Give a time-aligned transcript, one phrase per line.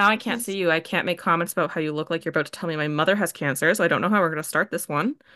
[0.00, 0.70] Now I can't see you.
[0.70, 2.88] I can't make comments about how you look like you're about to tell me my
[2.88, 5.16] mother has cancer, so I don't know how we're going to start this one.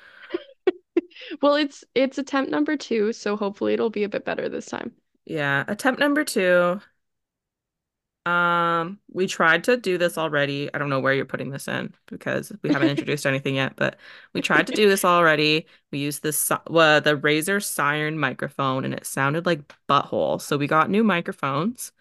[1.43, 4.93] Well, it's it's attempt number two, so hopefully it'll be a bit better this time.
[5.27, 6.81] Yeah, attempt number two.
[8.27, 10.73] Um, we tried to do this already.
[10.73, 13.97] I don't know where you're putting this in because we haven't introduced anything yet, but
[14.33, 15.67] we tried to do this already.
[15.93, 20.41] We used this well, the Razer Siren microphone and it sounded like butthole.
[20.41, 21.93] So we got new microphones.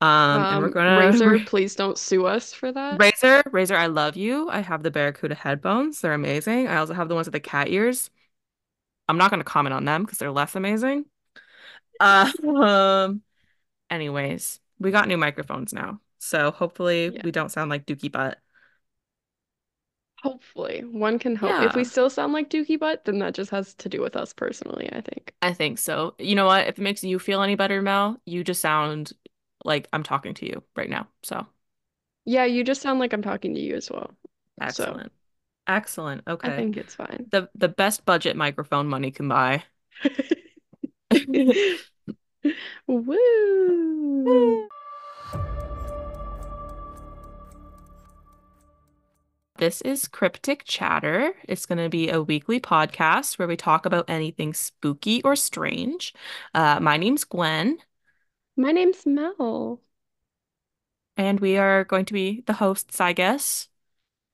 [0.00, 3.02] Um, and we're Um, gonna Razer, please don't sue us for that.
[3.02, 4.48] Razer, Razer, I love you.
[4.48, 6.00] I have the Barracuda headphones.
[6.00, 6.68] They're amazing.
[6.68, 8.10] I also have the ones with the cat ears.
[9.08, 11.06] I'm not gonna comment on them because they're less amazing.
[12.00, 13.22] Uh, um,
[13.90, 16.00] anyways, we got new microphones now.
[16.18, 18.38] So hopefully Yeah, we don't sound like Dookie Butt.
[20.22, 20.80] hopefully.
[20.84, 21.62] One can hope.
[21.62, 24.32] If we still sound like Dookie Butt, then that just has to do with us
[24.34, 25.34] personally, I think.
[25.42, 26.14] I think so.
[26.18, 26.66] You know what?
[26.66, 29.12] If it makes you feel any better, Mel, you just sound
[29.66, 31.08] like I'm talking to you right now.
[31.22, 31.46] So
[32.24, 34.10] Yeah, you just sound like I'm talking to you as well.
[34.70, 35.00] So
[35.66, 36.22] excellent.
[36.26, 36.48] Okay.
[36.48, 37.26] I think it's fine.
[37.30, 39.64] The the best budget microphone money can buy.
[42.86, 44.68] Woo!
[49.58, 51.32] This is Cryptic Chatter.
[51.48, 56.12] It's going to be a weekly podcast where we talk about anything spooky or strange.
[56.54, 57.78] Uh, my name's Gwen,
[58.56, 59.80] My name's Mel.
[61.16, 63.68] and we are going to be the hosts, I guess.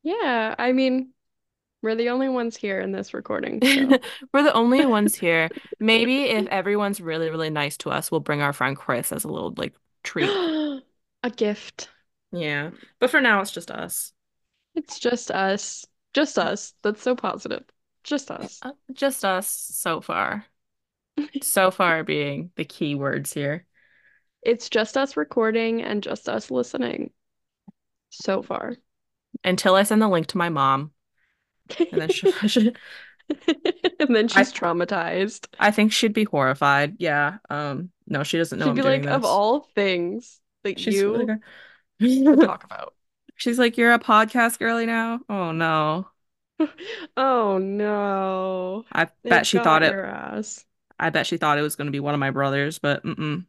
[0.02, 1.12] Yeah, I mean,
[1.82, 3.98] we're the only ones here in this recording, so.
[4.32, 5.48] We're the only ones here.
[5.80, 9.28] Maybe if everyone's really, really nice to us, we'll bring our friend Chris as a
[9.28, 10.30] little like treat.
[11.24, 11.88] A gift.
[12.32, 12.70] Yeah.
[12.98, 14.12] But for now, it's just us.
[14.74, 15.86] It's just us.
[16.14, 16.74] Just us.
[16.82, 17.64] That's so positive.
[18.02, 18.58] Just us.
[18.62, 20.44] Uh, just us so far.
[21.42, 23.66] So far being the key words here.
[24.42, 27.12] It's just us recording and just us listening
[28.10, 28.76] so far.
[29.44, 30.92] Until I send the link to my mom,
[31.78, 32.72] and then she, she
[33.98, 35.46] And then I she's traumatized.
[35.58, 36.96] I think she'd be horrified.
[36.98, 37.38] Yeah.
[37.48, 41.28] Um, no, she doesn't know She'd I'm be like, of all things that She's like,
[41.98, 42.94] you would talk about.
[43.36, 45.20] she's like, you're a podcast girly now?
[45.28, 46.08] Oh no.
[47.16, 48.84] Oh no.
[48.92, 50.64] I bet she thought it, ass.
[50.98, 53.46] I bet she thought it was going to be one of my brothers, but mm-mm.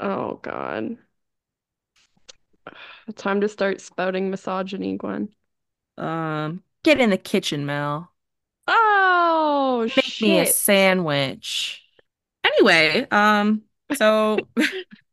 [0.00, 0.96] Oh God.
[3.16, 5.28] Time to start spouting misogyny, Gwen.
[5.98, 8.10] Um, get in the kitchen, Mel.
[8.66, 11.84] Oh Make me a sandwich.
[12.44, 13.62] Anyway, um,
[13.94, 14.38] so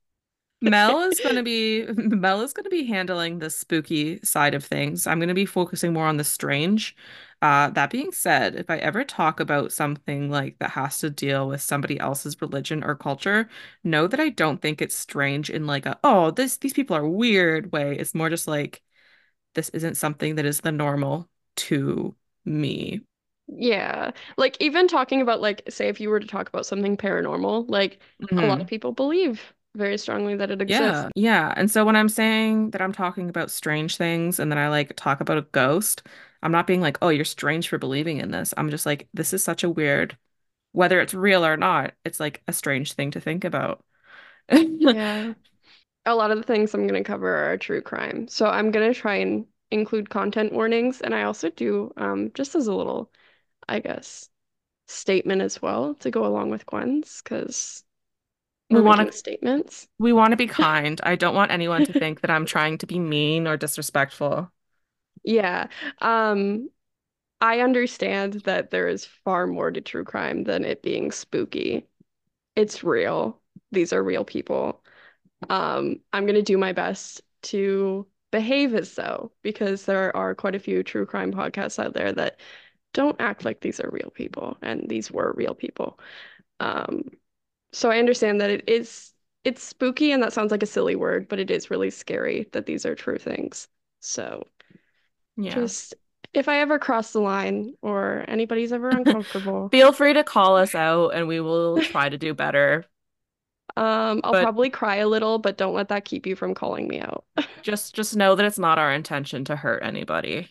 [0.62, 5.06] Mel is gonna be Mel is gonna be handling the spooky side of things.
[5.06, 6.96] I'm gonna be focusing more on the strange.
[7.42, 11.48] Uh, that being said, if I ever talk about something like that has to deal
[11.48, 13.48] with somebody else's religion or culture,
[13.84, 17.08] know that I don't think it's strange in like a, oh, this these people are
[17.08, 17.96] weird way.
[17.98, 18.82] It's more just like
[19.56, 22.16] this isn't something that is the normal to
[22.46, 23.02] me.
[23.48, 24.12] Yeah.
[24.38, 28.00] Like even talking about like say if you were to talk about something paranormal, like
[28.36, 28.68] a lot of Mhm.
[28.68, 30.82] people believe very strongly that it exists.
[30.82, 31.54] Yeah, yeah.
[31.56, 34.96] And so when I'm saying that I'm talking about strange things and then I like
[34.96, 36.04] talk about a ghost,
[36.44, 38.54] I'm not being like, oh, you're strange for believing in this.
[38.58, 40.18] I'm just like, this is such a weird,
[40.72, 43.84] whether it's real or not, it's like a strange thing to think about.
[44.52, 45.34] Yeah.
[46.06, 48.30] A lot of the things I'm going to cover are true crime.
[48.30, 51.02] So I'm going to try and include content warnings.
[51.02, 53.12] And I also do, um, just as a little,
[53.68, 54.30] I guess,
[54.88, 57.84] statement as well to go along with Gwen's, because
[58.70, 59.88] We want to statements.
[60.00, 61.00] we want to be kind.
[61.04, 64.52] I don't want anyone to think that I'm trying to be mean or disrespectful.
[65.24, 65.68] Yeah.
[66.02, 66.70] Um,
[67.42, 71.88] I understand that there is far more to true crime than it being spooky.
[72.56, 73.42] It's real.
[73.72, 74.84] These are real people.
[75.50, 80.56] Um, I'm going to do my best to behave as so because there are quite
[80.56, 82.40] a few true crime podcasts out there that
[82.94, 86.00] don't act like these are real people and these were real people.
[86.60, 87.04] Um,
[87.74, 89.14] so I understand that it is
[89.44, 92.66] it's spooky and that sounds like a silly word, but it is really scary that
[92.66, 93.68] these are true things.
[94.02, 94.48] So
[95.38, 95.70] Yeah.
[95.70, 95.94] just
[96.34, 100.76] if I ever cross the line or anybody's ever uncomfortable, Feel free to call us
[100.76, 102.86] out and we will try to do better.
[103.76, 106.88] um, I'll But probably cry a little, but don't let that keep you from calling
[106.88, 107.26] me out.
[107.62, 110.50] just just know that it's not our intention to hurt anybody.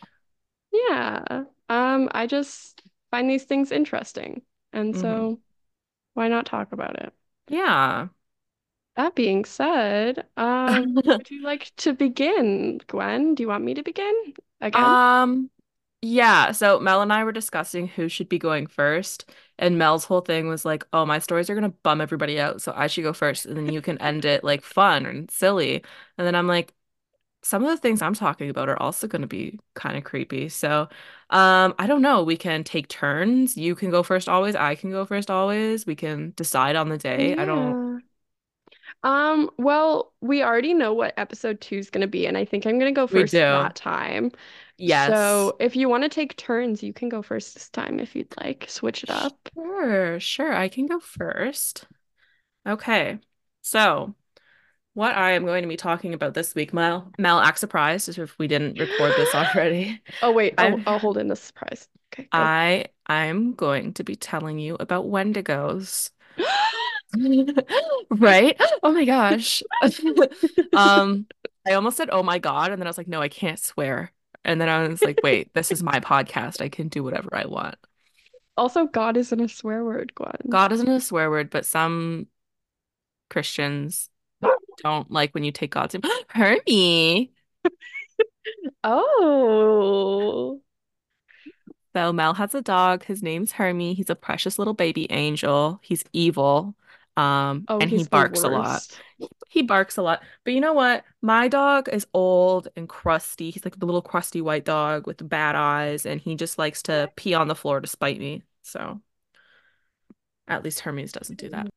[0.71, 1.43] Yeah.
[1.69, 2.81] Um, I just
[3.11, 4.43] find these things interesting.
[4.73, 5.39] And hmm so
[6.17, 7.13] why not talk about it?
[7.49, 8.09] Yeah.
[8.97, 13.33] That being said, um, would you like to begin, Gwen?
[13.35, 14.97] Do you want me to begin again?
[14.97, 15.49] Um,
[16.01, 20.21] yeah, so Mel and I were discussing who should be going first, and Mel's whole
[20.21, 23.13] thing was like, "Oh, my stories are gonna bum everybody out, so I should go
[23.13, 25.83] first, and then you can end it like fun and silly."
[26.17, 26.73] And then I'm like,
[27.43, 30.49] some of the things I'm talking about are also going to be kind of creepy.
[30.49, 30.89] So,
[31.29, 32.23] um, I don't know.
[32.23, 33.55] We can take turns.
[33.57, 34.55] You can go first always.
[34.55, 35.85] I can go first always.
[35.85, 37.35] We can decide on the day.
[37.37, 38.03] I don't,
[39.03, 42.65] Um, well, we already know what episode two is going to be, and I think
[42.65, 44.31] I'm going to go first that time.
[44.77, 45.09] Yes.
[45.09, 48.33] So if you want to take turns, you can go first this time if you'd
[48.37, 48.65] like.
[48.67, 49.37] Switch it up.
[49.53, 50.53] Sure, sure.
[50.53, 51.85] I can go first.
[52.67, 53.19] Okay.
[53.61, 54.15] So,
[54.97, 58.17] what I am going to be talking about this week, Mel, Mel, act surprised as
[58.17, 60.01] if we didn't record this already.
[60.23, 61.87] Oh wait, I'll I'll hold in the surprise.
[62.11, 62.29] Okay, go.
[62.31, 66.09] I I'm going to be telling you about Wendigos.
[68.09, 68.59] Right?
[68.81, 69.61] Oh my gosh.
[70.73, 71.27] Um,
[71.67, 74.11] I almost said, oh my God, and then I was like, no, I can't swear.
[74.43, 76.61] And then I was like, wait, this is my podcast.
[76.61, 77.75] I can do whatever I want.
[78.55, 80.35] Also, God isn't a swear word, Gwen.
[80.49, 82.27] God isn't a swear word, but some
[83.29, 84.09] Christians
[84.83, 86.03] don't like when you take God's name.
[86.29, 87.31] Hermie.
[88.83, 90.61] Oh.
[91.95, 93.03] So Mel has a dog.
[93.03, 93.93] His name's Hermie.
[93.93, 95.79] He's a precious little baby angel.
[95.83, 96.75] He's evil.
[97.17, 98.87] Um, Oh, and he barks a lot.
[99.49, 100.21] He barks a lot.
[100.43, 101.03] But you know what?
[101.21, 103.49] My dog is old and crusty.
[103.49, 107.11] He's like the little crusty white dog with bad eyes, and he just likes to
[107.15, 108.43] pee on the floor to spite me.
[108.61, 109.01] So
[110.47, 111.67] at least Hermes doesn't do that.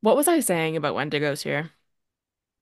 [0.00, 1.70] What was I saying about Wendigos here?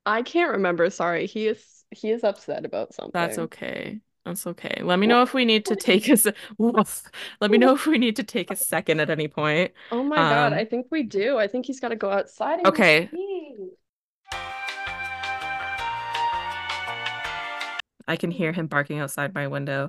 [0.06, 0.88] I can't remember.
[0.90, 1.26] Sorry.
[1.26, 3.12] He is he is upset about something.
[3.12, 4.00] That's okay.
[4.24, 4.82] That's okay.
[4.82, 7.98] Let me know if we need to take a se- Let me know if we
[7.98, 9.72] need to take a second at any point.
[9.90, 11.38] Oh my God, I Um, think we do.
[11.38, 13.08] I think he's got to go outside okay.
[18.08, 19.86] I can hear him barking outside my window.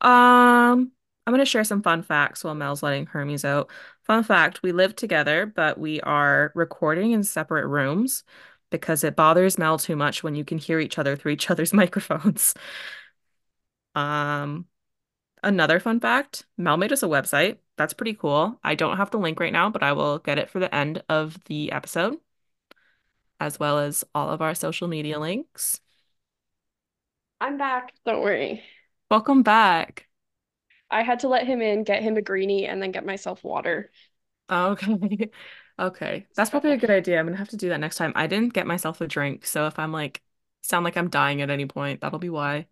[0.00, 0.92] Um,
[1.26, 3.70] I'm gonna share some fun facts while Mel's letting Hermes out.
[4.04, 8.24] Fun fact, we live together, but we are recording in separate rooms
[8.70, 11.72] because it bothers Mel too much when you can hear each other through each other's
[11.72, 12.54] microphones.
[13.94, 14.66] Um,
[15.42, 17.58] another fun fact, Mel made us a website.
[17.76, 18.58] That's pretty cool.
[18.64, 21.02] I don't have the link right now, but I will get it for the end
[21.08, 22.18] of the episode,
[23.40, 25.80] as well as all of our social media links.
[27.40, 27.92] I'm back.
[28.04, 28.62] Don't worry.
[29.10, 30.06] Welcome back.
[30.90, 33.90] I had to let him in, get him a greenie, and then get myself water.
[34.50, 35.30] Okay.
[35.78, 36.26] Okay.
[36.34, 37.18] That's probably a good idea.
[37.18, 38.12] I'm gonna have to do that next time.
[38.16, 40.22] I didn't get myself a drink, so if I'm like
[40.62, 42.66] sound like I'm dying at any point, that'll be why.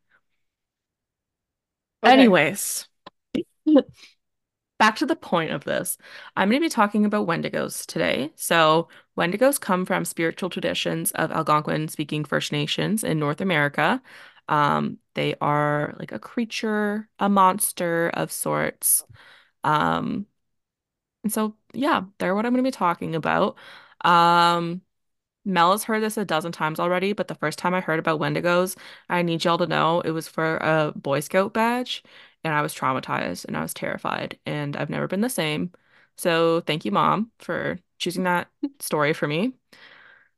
[2.02, 2.12] okay.
[2.12, 2.88] Anyways,
[4.78, 5.96] back to the point of this.
[6.36, 8.32] I'm going to be talking about Wendigos today.
[8.36, 14.02] So, Wendigos come from spiritual traditions of Algonquin speaking First Nations in North America.
[14.48, 19.04] Um, they are like a creature, a monster of sorts.
[19.64, 20.26] Um,
[21.24, 23.56] and so, yeah, they're what I'm going to be talking about.
[24.02, 24.82] Um,
[25.44, 28.20] Mel has heard this a dozen times already, but the first time I heard about
[28.20, 28.76] Wendigos,
[29.08, 32.02] I need y'all to know it was for a Boy Scout badge,
[32.44, 35.72] and I was traumatized and I was terrified, and I've never been the same.
[36.18, 38.48] So thank you, Mom, for choosing that
[38.80, 39.54] story for me.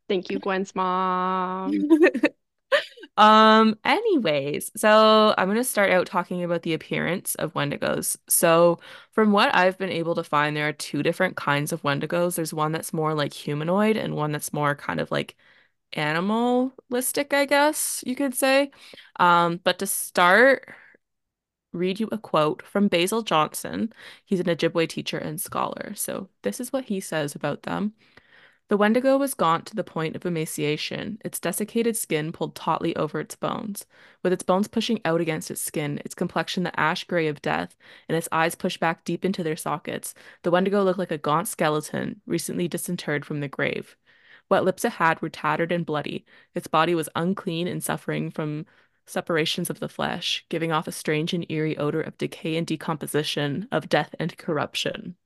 [0.08, 1.86] Thank you, Gwen's mom.
[3.18, 8.16] Um, anyways, so I'm gonna start out talking about the appearance of Wendigos.
[8.28, 8.78] So,
[9.12, 12.36] from what I've been able to find, there are two different kinds of Wendigos.
[12.36, 15.36] There's one that's more like humanoid and one that's more kind of like
[15.94, 18.72] animalistic, I guess you could say.
[19.18, 20.68] Um, but to start,
[21.72, 23.92] read you a quote from Basil Johnston.
[24.24, 25.92] He's an Ojibwe teacher and scholar.
[25.94, 27.92] So this is what he says about them.
[28.68, 33.18] The Wendigo was gaunt to the point of emaciation, its desiccated skin pulled tautly over
[33.18, 33.86] its bones.
[34.22, 37.74] With its bones pushing out against its skin, its complexion the ash gray of death,
[38.08, 41.48] and its eyes pushed back deep into their sockets, the Wendigo looked like a gaunt
[41.48, 43.96] skeleton recently disinterred from the grave.
[44.48, 46.26] What lips it had were tattered and bloody.
[46.54, 48.66] Its body was unclean and suffering from
[49.06, 53.66] separations of the flesh, giving off a strange and eerie odor of decay and decomposition,
[53.72, 55.16] of death and corruption.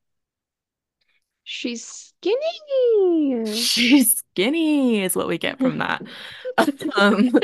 [1.43, 3.45] She's skinny.
[3.53, 6.03] She's skinny, is what we get from that.
[6.95, 7.31] Um,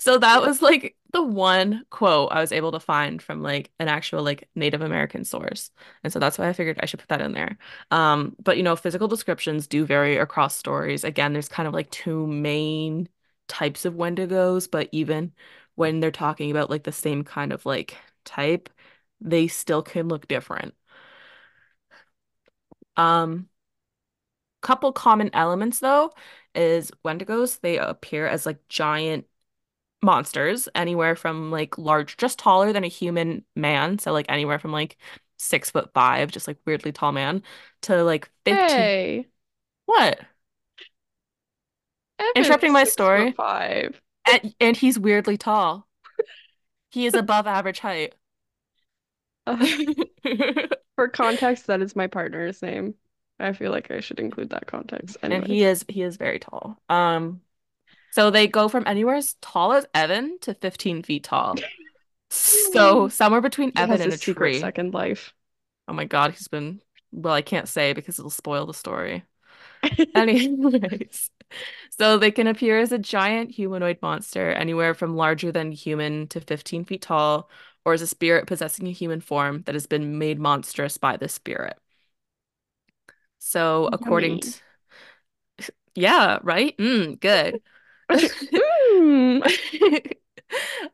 [0.00, 3.88] so that was like the one quote I was able to find from like an
[3.88, 5.70] actual like Native American source.
[6.04, 7.58] And so that's why I figured I should put that in there.
[7.90, 11.04] Um, but you know, physical descriptions do vary across stories.
[11.04, 13.08] Again, there's kind of like two main
[13.48, 15.32] types of Wendigos, but even
[15.74, 18.68] when they're talking about like the same kind of like type,
[19.20, 20.74] they still can look different.
[22.96, 23.48] Um,
[24.62, 26.12] couple common elements though
[26.54, 29.26] is Wendigos, they appear as like giant
[30.02, 34.72] monsters, anywhere from like large, just taller than a human man, so like anywhere from
[34.72, 34.98] like
[35.38, 37.42] six foot five, just like weirdly tall man,
[37.82, 38.90] to like 15.
[38.90, 39.26] Hey,
[39.86, 40.20] What?
[42.18, 43.34] Evan's Interrupting my story.
[43.36, 44.00] five.
[44.26, 45.86] And and he's weirdly tall.
[46.90, 48.16] He is above average height.
[50.96, 52.94] For context, that is my partner's name.
[53.38, 55.18] I feel like I should include that context.
[55.22, 56.78] And he is he is very tall.
[56.88, 57.42] Um,
[58.10, 61.56] so they go from anywhere as tall as Evan to 15 feet tall.
[62.30, 64.52] So somewhere between He Evan and a tree.
[64.52, 65.34] second life.
[65.88, 66.80] Oh my God, he's been
[67.12, 69.24] well, I can't say because it'll spoil the story.
[70.14, 71.30] Anyways,
[71.90, 76.40] so they can appear as a giant humanoid monster, anywhere from larger than human to
[76.40, 77.50] 15 feet tall,
[77.86, 81.28] or as a spirit possessing a human form that has been made monstrous by the
[81.28, 81.78] spirit.
[83.38, 84.40] So, according Yummy.
[84.40, 84.60] to,
[85.94, 86.76] yeah, right?
[86.78, 87.62] Mm, good.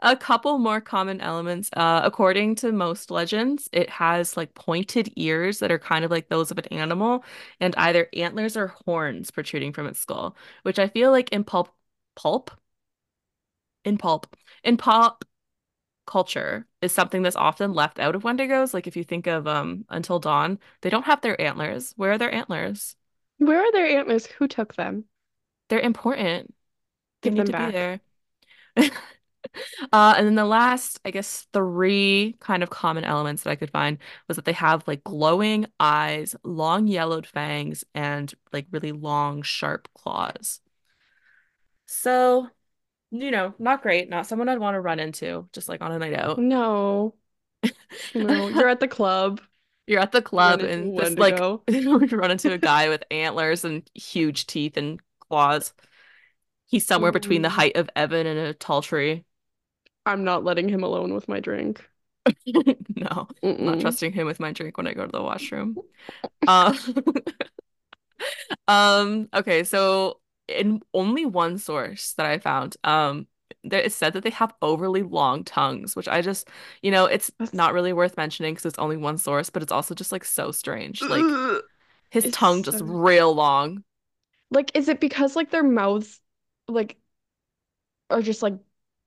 [0.00, 1.70] A couple more common elements.
[1.74, 6.28] Uh, according to most legends, it has like pointed ears that are kind of like
[6.28, 7.24] those of an animal,
[7.60, 11.68] and either antlers or horns protruding from its skull, which I feel like in pulp,
[12.16, 12.50] pulp,
[13.84, 14.34] in pulp,
[14.64, 15.24] in pop
[16.06, 18.74] culture is something that's often left out of Wendigos.
[18.74, 21.92] Like if you think of um Until Dawn, they don't have their antlers.
[21.96, 22.96] Where are their antlers?
[23.36, 24.24] Where are their antlers?
[24.24, 25.04] Who took them?
[25.68, 26.54] They're important.
[27.22, 27.72] They Give need them to be back.
[27.72, 28.00] there.
[29.92, 33.70] Uh, and then the last, I guess, three kind of common elements that I could
[33.70, 39.42] find was that they have like glowing eyes, long yellowed fangs, and like really long,
[39.42, 40.60] sharp claws.
[41.86, 42.50] So,
[43.12, 46.00] you know, not great, not someone I'd want to run into just like on a
[46.00, 46.46] night out.
[46.48, 47.14] No,
[48.14, 48.48] no.
[48.48, 49.40] You're at the club.
[49.86, 53.64] You're at the run club and just like you run into a guy with antlers
[53.64, 55.72] and huge teeth and claws.
[56.66, 59.24] He's somewhere between the Mm, height of Evan and a tall tree.
[60.06, 61.88] I'm not letting him alone with my drink.
[62.96, 63.28] No,
[63.58, 65.78] I'm not trusting him with my drink when I go to the washroom.
[66.46, 66.74] Uh,
[68.68, 70.20] um, okay, so
[70.52, 73.26] in only one source that I found, um,
[73.64, 76.48] there it said that they have overly long tongues, which I just,
[76.82, 79.72] you know, it's That's not really worth mentioning because it's only one source, but it's
[79.72, 81.08] also just like so strange.
[81.08, 81.34] Like
[82.10, 83.84] his tongue It's just so real long.
[84.50, 86.20] like, is it because like their mouths
[86.68, 86.96] like
[88.10, 88.54] are just like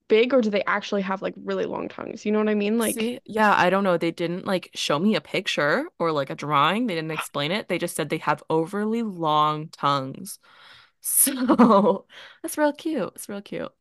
[0.08, 2.26] big, or do they actually have like really long tongues?
[2.26, 2.78] You know what I mean?
[2.78, 3.98] Like, See, yeah, I don't know.
[3.98, 6.88] They didn't like show me a picture or like a drawing.
[6.88, 7.68] They didn't explain it.
[7.68, 10.40] They just said they have overly long tongues.
[11.08, 12.08] So
[12.42, 13.12] that's real cute.
[13.16, 13.72] It's real cute.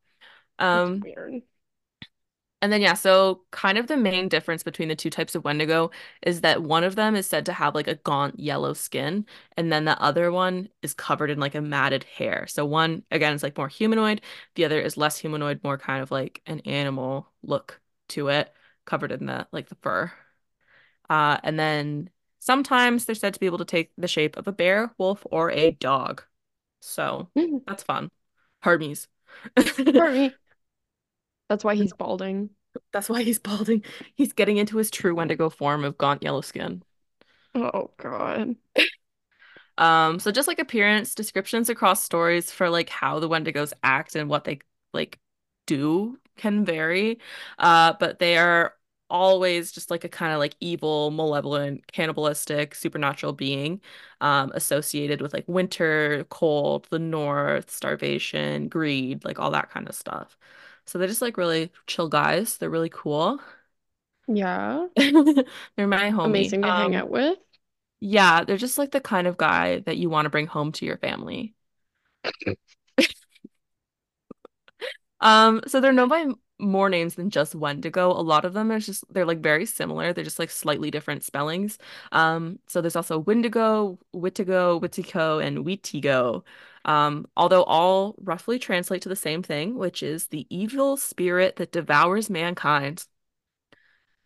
[0.59, 1.43] Um, weird.
[2.61, 5.91] and then yeah, so kind of the main difference between the two types of Wendigo
[6.23, 9.25] is that one of them is said to have like a gaunt yellow skin,
[9.57, 12.47] and then the other one is covered in like a matted hair.
[12.47, 14.21] So one again is like more humanoid,
[14.55, 18.51] the other is less humanoid, more kind of like an animal look to it,
[18.85, 20.11] covered in the like the fur.
[21.09, 24.51] Uh, and then sometimes they're said to be able to take the shape of a
[24.51, 26.23] bear, wolf, or a dog.
[26.85, 27.29] So
[27.65, 28.11] that's fun.
[28.61, 29.07] Hermes.
[29.65, 30.33] For me,
[31.49, 32.49] that's why he's balding.
[32.91, 33.83] That's why he's balding.
[34.15, 36.83] He's getting into his true Wendigo form of gaunt yellow skin.
[37.53, 38.55] Oh God.
[39.77, 44.29] Um, so just like appearance, descriptions across stories for like how the Wendigos act and
[44.29, 44.59] what they
[44.93, 45.19] like
[45.65, 47.19] do can vary.
[47.59, 48.74] Uh, but they are
[49.09, 53.81] always just like a kind of like evil, malevolent, cannibalistic, supernatural being,
[54.21, 59.95] um, associated with like winter, cold, the north, starvation, greed, like all that kind of
[59.95, 60.37] stuff.
[60.85, 62.57] So they're just like really chill guys.
[62.57, 63.39] They're really cool.
[64.27, 64.87] Yeah.
[65.75, 66.53] They're my homie.
[66.53, 67.37] Amazing to hang Um, out with.
[67.99, 70.85] yeah, they're just like the kind of guy that you want to bring home to
[70.85, 71.55] your family.
[75.21, 76.25] Um, so they're known by
[76.59, 78.11] more names than just Wendigo.
[78.11, 80.13] A lot of them are just they're like very similar.
[80.13, 81.77] They're just like slightly different spellings.
[82.11, 86.43] Um, so there's also Wendigo, Witigo, Witico, and Witigo.
[86.85, 91.71] Um, although all roughly translate to the same thing, which is the evil spirit that
[91.71, 93.05] devours mankind,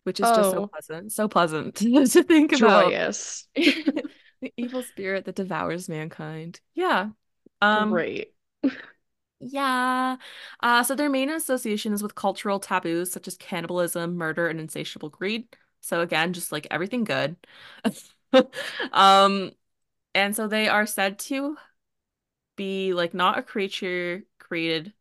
[0.04, 2.96] which is just so Oh, pleasant, so pleasant to think about.
[2.96, 3.48] joyous.
[4.42, 6.60] The evil spirit that devours mankind.
[6.74, 7.10] Yeah.
[7.62, 8.32] Um, Great.
[9.40, 10.16] yeah.
[10.60, 15.08] Uh, so their main association is with cultural taboos such as cannibalism, murder, and insatiable
[15.08, 15.48] greed.
[15.80, 17.36] So again, just like everything good.
[18.92, 19.52] Um,
[20.14, 21.56] and so they are said to
[22.56, 24.92] be like not a creature created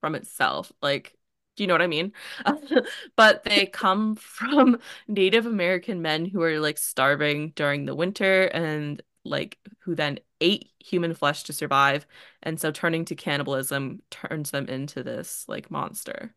[0.00, 0.72] from itself.
[0.82, 1.16] Like,
[1.56, 2.12] do you know what I mean?
[3.16, 9.02] But they come from Native American men who are like starving during the winter and
[9.24, 12.06] like who then ate human flesh to survive.
[12.42, 16.34] And so turning to cannibalism turns them into this like monster.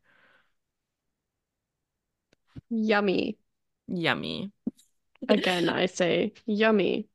[2.70, 3.38] Yummy.
[3.88, 4.52] Yummy.
[5.30, 7.10] Again, I say yummy.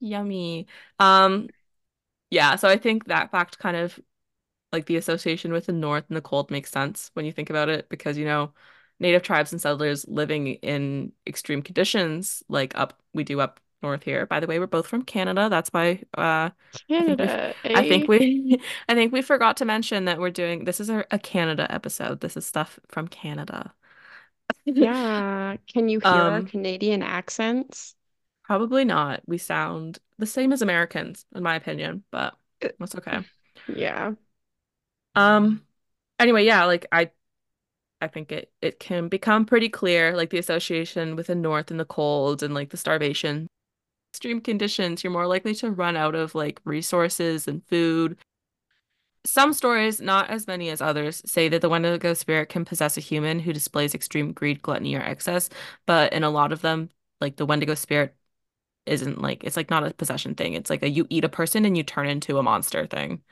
[0.00, 0.66] Yummy.
[0.98, 1.50] Um,
[2.30, 4.00] yeah, so I think that fact kind of
[4.72, 7.68] Like the association with the north and the cold makes sense when you think about
[7.70, 8.54] it because, you know,
[9.00, 14.26] native tribes and settlers living in extreme conditions like up we do up north here.
[14.26, 15.48] By the way, we're both from Canada.
[15.48, 16.50] That's why uh
[16.98, 18.08] I think we Canada, I think eh?
[18.08, 21.66] we I think we forgot to mention that we're doing this is a, a Canada
[21.72, 22.20] episode.
[22.20, 23.74] This is stuff from Canada.
[24.64, 25.56] Yeah.
[25.66, 27.94] Can you hear our Um, Canadian accents?
[28.44, 29.22] probably not.
[29.26, 33.20] We sound the same as Americans, in my opinion, but Uh, that's okay.
[33.66, 34.14] Yeah.
[35.14, 35.66] Um,
[36.18, 37.10] anyway, yeah, like I
[38.02, 41.80] I think it it can become pretty clear, like the association with the North and
[41.80, 43.48] the cold and like the starvation,
[44.12, 48.18] extreme conditions, you're more likely to run out of like resources and food.
[49.24, 53.00] Some stories, not as many as others, say that the Wendigo spirit can possess a
[53.00, 55.48] human who displays extreme greed, gluttony, or excess,
[55.86, 56.90] but in a lot of them,
[57.20, 58.16] like the Wendigo spirit
[58.86, 60.54] isn't like it's like not a possession thing.
[60.54, 63.22] It's like a you eat a person and you turn into a monster thing.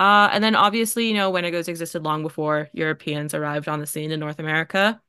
[0.00, 4.10] Uh, and then obviously, you know, Wendigos existed long before Europeans arrived on the scene
[4.12, 5.00] in North America.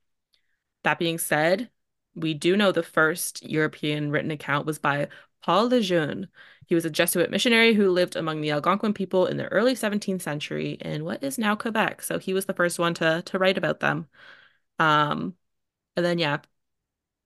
[0.83, 1.69] That being said,
[2.15, 5.09] we do know the first European written account was by
[5.41, 6.27] Paul Le Jeune.
[6.67, 10.21] He was a Jesuit missionary who lived among the Algonquin people in the early 17th
[10.21, 12.01] century in what is now Quebec.
[12.01, 14.07] So he was the first one to to write about them.
[14.79, 15.35] Um,
[15.97, 16.39] and then yeah,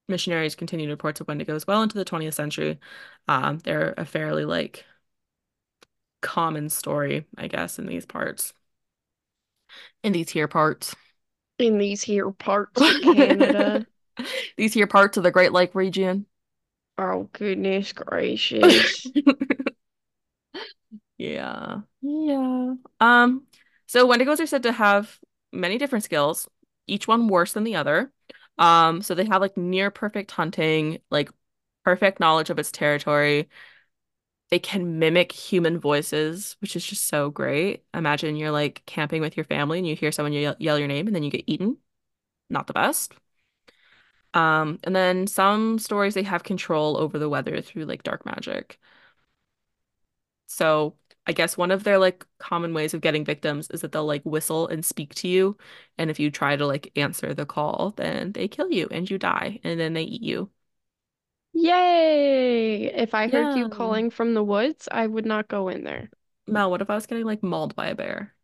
[0.08, 2.80] missionaries continued reports of Wendigos well into the 20th century.
[3.28, 4.86] Um, they're a fairly like
[6.22, 8.54] common story, I guess, in these parts,
[10.04, 10.96] in these here parts.
[11.58, 13.86] In these here parts of Canada.
[14.58, 16.26] These here parts of the Great Lake region.
[17.00, 19.08] Oh, goodness gracious.
[21.18, 21.82] Yeah.
[22.02, 22.76] Yeah.
[23.00, 23.46] Um,
[23.88, 25.20] so Wendigos are said to have
[25.52, 26.48] many different skills,
[26.88, 28.12] each one worse than the other.
[28.58, 31.30] Um, so they have like near perfect hunting, like
[31.84, 33.50] perfect knowledge of its territory.
[34.50, 37.84] They can mimic human voices, which is just so great.
[37.94, 41.06] Imagine you're like camping with your family and you hear someone yell, yell your name
[41.08, 41.78] and then you get eaten.
[42.50, 43.14] Not the best.
[44.34, 48.80] Um, and then some stories they have control over the weather through like dark magic.
[50.48, 50.96] So
[51.28, 54.24] I guess one of their like common ways of getting victims is that they'll like
[54.24, 55.58] whistle and speak to you.
[55.98, 59.18] And if you try to like answer the call, then they kill you and you
[59.18, 60.50] die and then they eat you.
[61.54, 62.86] Yay!
[62.86, 63.68] If I heard you Yeah.
[63.68, 66.10] calling from the woods, I would not go in there.
[66.48, 68.36] Mel, what if I was getting like mauled by a bear?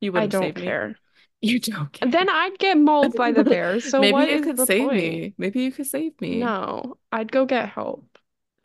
[0.00, 0.80] You I wouldn't don't save me.
[0.80, 0.98] care.
[1.42, 2.08] You care.
[2.08, 4.96] then I'd get mauled by the bears, so Maybe what you could save point?
[4.96, 5.34] me.
[5.38, 6.38] Maybe you could save me.
[6.38, 8.06] No, I'd go get help.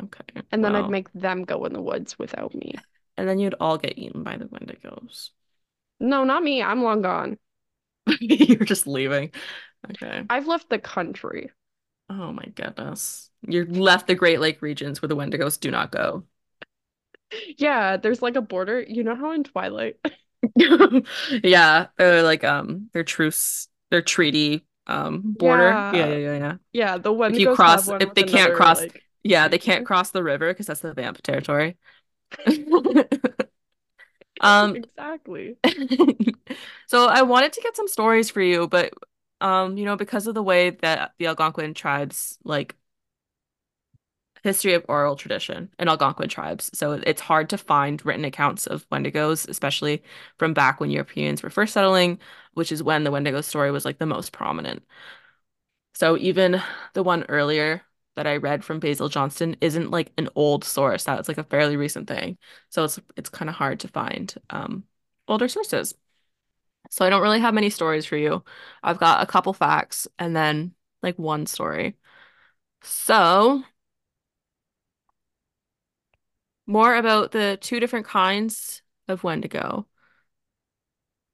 [0.03, 0.23] Okay.
[0.51, 2.75] And then I'd make them go in the woods without me.
[3.17, 5.31] and then you'd all get eaten by the Wendigos.
[5.99, 6.61] No, not me.
[6.61, 7.39] I'm long gone.
[8.21, 9.31] You're just leaving.
[9.89, 10.23] Okay.
[10.29, 11.51] I've left the country.
[12.09, 13.29] Oh my goodness.
[13.41, 16.23] You left the Great Lake regions where the Wendigos do not go.
[17.57, 18.79] Yeah, there's like a border.
[18.81, 19.97] You know how in Twilight?
[21.43, 25.85] Yeah, they're like um their truce, their treaty um border.
[25.91, 26.17] Yeah, yeah, Yeah.
[26.17, 26.57] yeah, yeah.
[26.73, 29.85] Yeah, the If you cross, one if they can't another cross, like yeah, they can't
[29.85, 31.77] cross the river because that's the vamp territory.
[34.39, 35.57] Um, Exactly.
[36.87, 38.93] so I wanted to get some stories for you, but
[39.41, 42.75] um, you know, because of the way that the Algonquin tribes like
[44.47, 46.71] history of oral tradition in Algonquin tribes.
[46.73, 50.03] So it's hard to find written accounts of Wendigos, especially
[50.37, 52.19] from back when Europeans were first settling,
[52.53, 54.83] which is when the Wendigo story was like the most prominent.
[55.93, 56.61] So even
[56.93, 57.81] the one earlier
[58.15, 61.03] that I read from Basil Johnston isn't like an old source.
[61.03, 62.37] That's like a fairly recent thing.
[62.69, 64.83] So it's it's kind of hard to find um
[65.27, 65.95] older sources.
[66.89, 68.43] So I don't really have many stories for you.
[68.83, 71.97] I've got a couple facts and then like one story.
[72.83, 73.63] So
[76.67, 79.87] more about the two different kinds of Wendigo.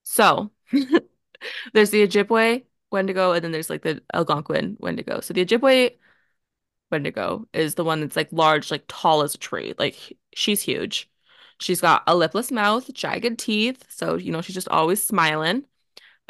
[0.04, 0.52] So
[1.74, 5.20] there's the Ojibwe Wendigo and then there's like the Algonquin Wendigo.
[5.22, 5.92] So the Ojibwe
[6.92, 9.74] Wendigo is the one that's like large, like tall as a tree.
[9.80, 9.98] Like
[10.36, 11.10] she's huge.
[11.60, 15.66] She's got a lipless mouth, jagged teeth, so you know she's just always smiling.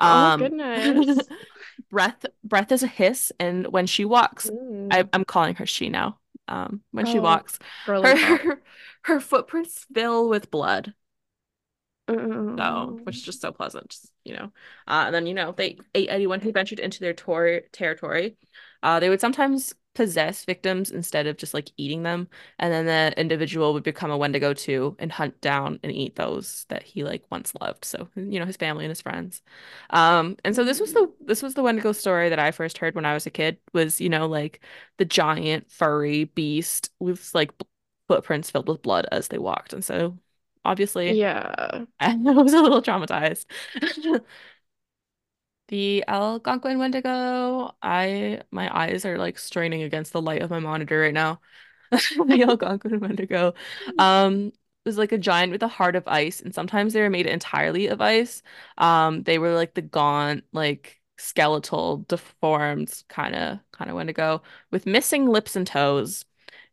[0.05, 1.27] Oh Um, goodness.
[1.89, 4.51] breath breath is a hiss, and when she walks,
[4.91, 5.13] I, Mm.
[5.13, 6.19] I'm calling her she now.
[6.47, 8.61] Um, when she Oh, walks, girly her
[9.03, 10.93] her footprints fill with blood.
[12.57, 14.45] So, which is just so pleasant, just, you know.
[14.87, 18.37] Uh, and then, you know, they ate anyone who ventured into their tor territory.
[18.83, 22.27] Uh, they would sometimes possess victims instead of just like eating them.
[22.59, 26.65] And then the individual would become a Wendigo too and hunt down and eat those
[26.69, 27.85] that he like once loved.
[27.85, 29.41] So, you know, his family and his friends.
[29.91, 32.95] Um, and so this was the this was the Wendigo story that I first heard
[32.95, 34.63] when I was a kid was, you know, like
[34.97, 37.51] the giant furry beast with like
[38.07, 39.73] footprints filled with blood as they walked.
[39.73, 40.17] And so
[40.65, 41.19] obviously.
[41.19, 41.85] Yeah.
[41.99, 43.45] I was a little traumatized.
[45.69, 50.99] The Algonquin Wendigo, I my eyes are like straining against the light of my monitor
[50.99, 51.39] right now.
[51.91, 53.53] The Algonquin Wendigo
[53.99, 54.51] um
[54.85, 57.87] was like a giant with a heart of ice, and sometimes they were made entirely
[57.87, 58.41] of ice.
[58.77, 64.85] Um, they were like the gaunt, like skeletal, deformed kind of kind of Wendigo with
[64.85, 66.25] missing lips and toes.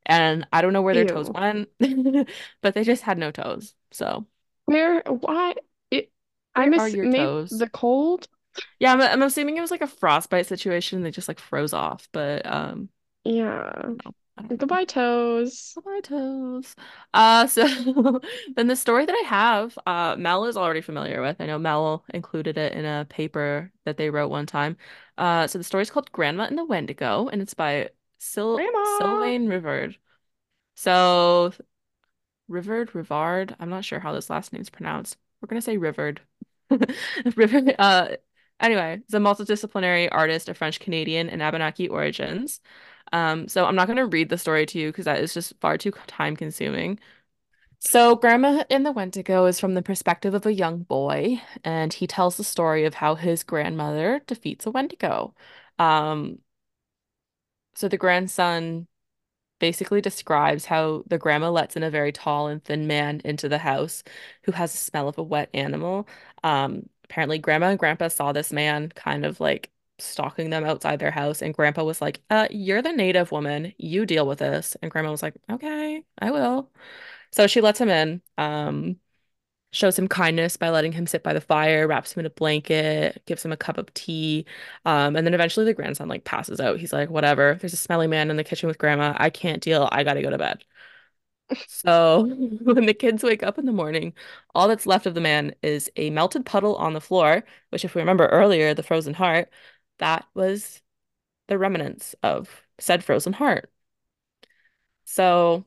[0.07, 1.71] And I don't know where their toes went,
[2.63, 3.75] but they just had no toes.
[3.93, 4.27] So,
[4.65, 5.55] Where, why?
[5.91, 6.13] It,
[6.55, 7.51] I where are miss your toes?
[7.51, 8.29] the cold.
[8.79, 11.03] Yeah, I'm, I'm assuming it was like a frostbite situation.
[11.03, 12.89] They just like froze off, but um,
[13.25, 13.95] Yeah.
[14.05, 14.57] no, I know.
[14.57, 15.75] Goodbye, toes.
[15.75, 16.75] Goodbye, toes.
[17.15, 18.21] Uh, so
[18.57, 21.41] then the story that I have, uh, Mel is already familiar with.
[21.41, 24.77] I know Mel included it in a paper that they wrote one time.
[25.19, 28.85] Uh, so the story's called Grandma and the Wendigo, and it's by Sil Grandma.
[28.85, 29.97] Sylvain Rivard.
[30.77, 31.53] So
[32.51, 33.57] Rivard, Rivard.
[33.61, 35.17] I'm not sure how this last name's pronounced.
[35.41, 36.19] We're gonna say Rivard.
[36.71, 37.75] Rivard.
[37.79, 38.17] Uh,
[38.61, 42.61] anyway, he's a multidisciplinary artist of French Canadian and Abenaki origins.
[43.13, 45.79] Um, so I'm not gonna read the story to you because that is just far
[45.79, 46.99] too time consuming.
[47.81, 52.07] So Grandma in the Wendigo is from the perspective of a young boy, and he
[52.07, 55.35] tells the story of how his grandmother defeats a Wendigo.
[55.79, 56.41] Um,
[57.75, 58.87] so the grandson
[59.59, 63.59] basically describes how the grandma lets in a very tall and thin man into the
[63.59, 64.03] house
[64.45, 66.09] who has the smell of a wet animal.
[66.45, 71.11] Um, apparently, grandma and grandpa saw this man kind of like stalking them outside their
[71.11, 74.77] house, and grandpa was like, uh, you're the native woman, you deal with this.
[74.83, 76.71] And grandma was like, okay, I will.
[77.33, 78.23] So she lets him in.
[78.39, 78.99] Um,
[79.73, 83.23] shows him kindness by letting him sit by the fire, wraps him in a blanket,
[83.27, 84.47] gives him a cup of tea.
[84.85, 86.79] Um, and then eventually the grandson like passes out.
[86.81, 87.57] He's like, whatever.
[87.61, 89.15] There's a smelly man in the kitchen with grandma.
[89.17, 89.89] I can't deal.
[89.93, 90.65] I gotta go to bed.
[91.67, 92.25] So
[92.63, 94.15] when the kids wake up in the morning,
[94.55, 97.95] all that's left of the man is a melted puddle on the floor, which if
[97.95, 99.51] we remember earlier, the frozen heart,
[99.99, 100.83] that was
[101.49, 103.71] the remnants of said frozen heart.
[105.05, 105.67] So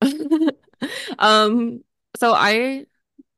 [1.18, 1.82] um
[2.16, 2.86] so I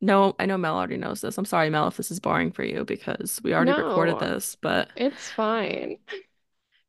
[0.00, 1.38] know I know Mel already knows this.
[1.38, 4.56] I'm sorry, Mel, if this is boring for you because we already recorded this.
[4.60, 5.98] But, it's fine.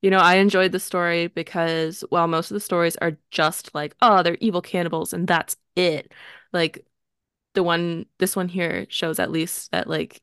[0.01, 3.95] You know, I enjoyed the story because while most of the stories are just like,
[4.01, 6.13] oh, they're evil cannibals and that's it.
[6.53, 6.85] Like
[7.55, 10.21] the one, this one here shows at least that, like,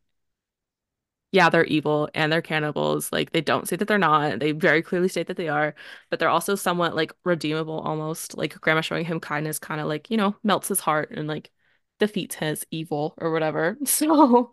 [1.33, 3.11] yeah, they're evil and they're cannibals.
[3.13, 4.39] Like they don't say that they're not.
[4.39, 5.75] They very clearly state that they are,
[6.11, 8.37] but they're also somewhat like redeemable almost.
[8.37, 11.51] Like grandma showing him kindness kind of like, you know, melts his heart and like
[11.99, 13.77] defeats his evil or whatever.
[13.87, 14.53] So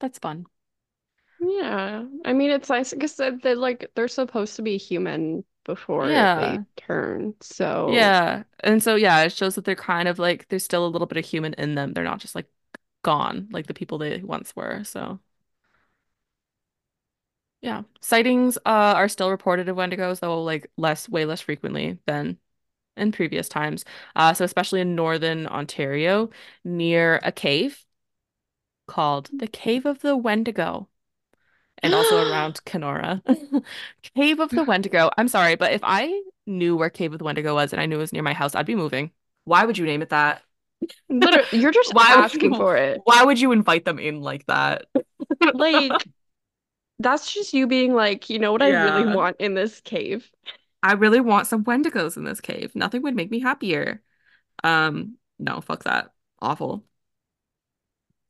[0.00, 0.46] that's fun.
[1.46, 2.04] Yeah.
[2.24, 6.60] I mean, it's nice because they they, like they're supposed to be human before they
[6.76, 7.34] turn.
[7.40, 8.44] So, Yeah.
[8.60, 11.18] And so yeah, it shows that they're kind of like there's still a little bit
[11.18, 11.92] of human in them.
[11.92, 12.46] They're not just like
[13.02, 14.84] gone like the people they once were.
[14.84, 15.20] So
[17.60, 17.82] yeah.
[18.00, 22.38] Sightings uh are still reported of Wendigos, though like less way less frequently than
[22.96, 23.84] in previous times.
[24.16, 26.30] Uh so especially in northern Ontario
[26.64, 27.84] near a cave
[28.86, 30.88] called the Cave of the Wendigo.
[31.84, 33.22] And also around Kenora.
[34.16, 35.10] Cave of the Wendigo.
[35.16, 37.96] I'm sorry, but if I knew where Cave of the Wendigo was and I knew
[37.96, 39.12] it was near my house, I'd be moving.
[39.44, 40.42] Why would you name it that?
[41.08, 43.00] literally, you're just Why asking you, for it.
[43.04, 44.86] why would you invite them in like that?
[45.52, 46.06] Like,
[46.98, 50.30] that's just you being like, you know what I really want in this cave?
[50.82, 52.74] I really want some Wendigos in this cave.
[52.74, 54.02] Nothing would make me happier.
[54.62, 56.12] Um, no, fuck that.
[56.40, 56.84] Awful.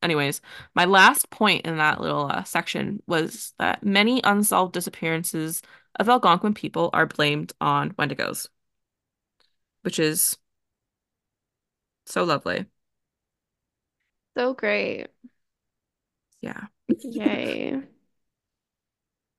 [0.05, 0.40] Anyways,
[0.75, 5.62] my last point in that little uh, section was that many unsolved disappearances
[5.97, 8.49] of Algonquin people are blamed on Wendigos,
[9.83, 10.37] which is
[12.07, 12.67] so lovely.
[14.37, 15.09] So great.
[16.40, 16.67] Yeah.
[17.03, 17.83] Yay.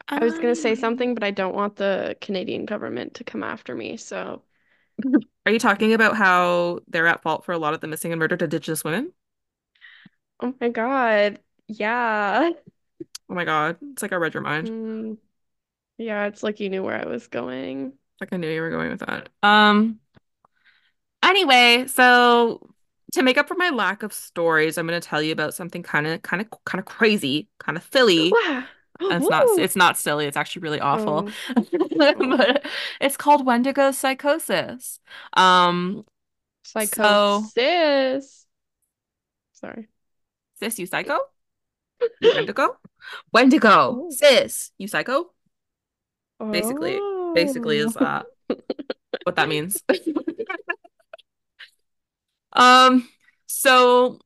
[0.07, 3.75] I was gonna say something, but I don't want the Canadian government to come after
[3.75, 4.41] me, so
[5.45, 8.19] Are you talking about how they're at fault for a lot of the missing and
[8.19, 9.13] murdered Indigenous women?
[10.39, 11.39] Oh my God.
[11.67, 12.51] Yeah.
[13.27, 13.77] Oh my God.
[13.81, 14.67] It's like I read your mind.
[14.67, 15.13] Hmm.
[15.97, 17.93] Yeah, it's like you knew where I was going.
[18.21, 19.29] Like I knew you were going with that.
[19.41, 19.99] Um,
[21.23, 22.69] anyway, so
[23.13, 26.07] to make up for my lack of stories, I'm gonna tell you about something kind
[26.07, 28.31] of kind of kind of crazy, kind of silly.
[28.31, 28.65] Wow.
[28.99, 31.29] And it's not it's not silly, it's actually really awful.
[31.57, 32.13] Oh, oh.
[32.37, 32.65] But
[33.01, 34.99] it's called Wendigo psychosis.
[35.33, 36.05] Um,
[36.63, 38.45] so Psychosis.
[39.53, 39.87] Sorry.
[40.59, 41.17] Sis, you psycho?
[42.21, 42.77] Wendigo?
[43.33, 44.09] Wendigo, Oh.
[44.11, 45.31] sis, you psycho?
[46.51, 46.99] Basically,
[47.33, 47.87] basically Oh.
[47.87, 48.23] is uh
[49.23, 49.83] what that means.
[52.53, 53.07] Um,
[53.47, 54.19] so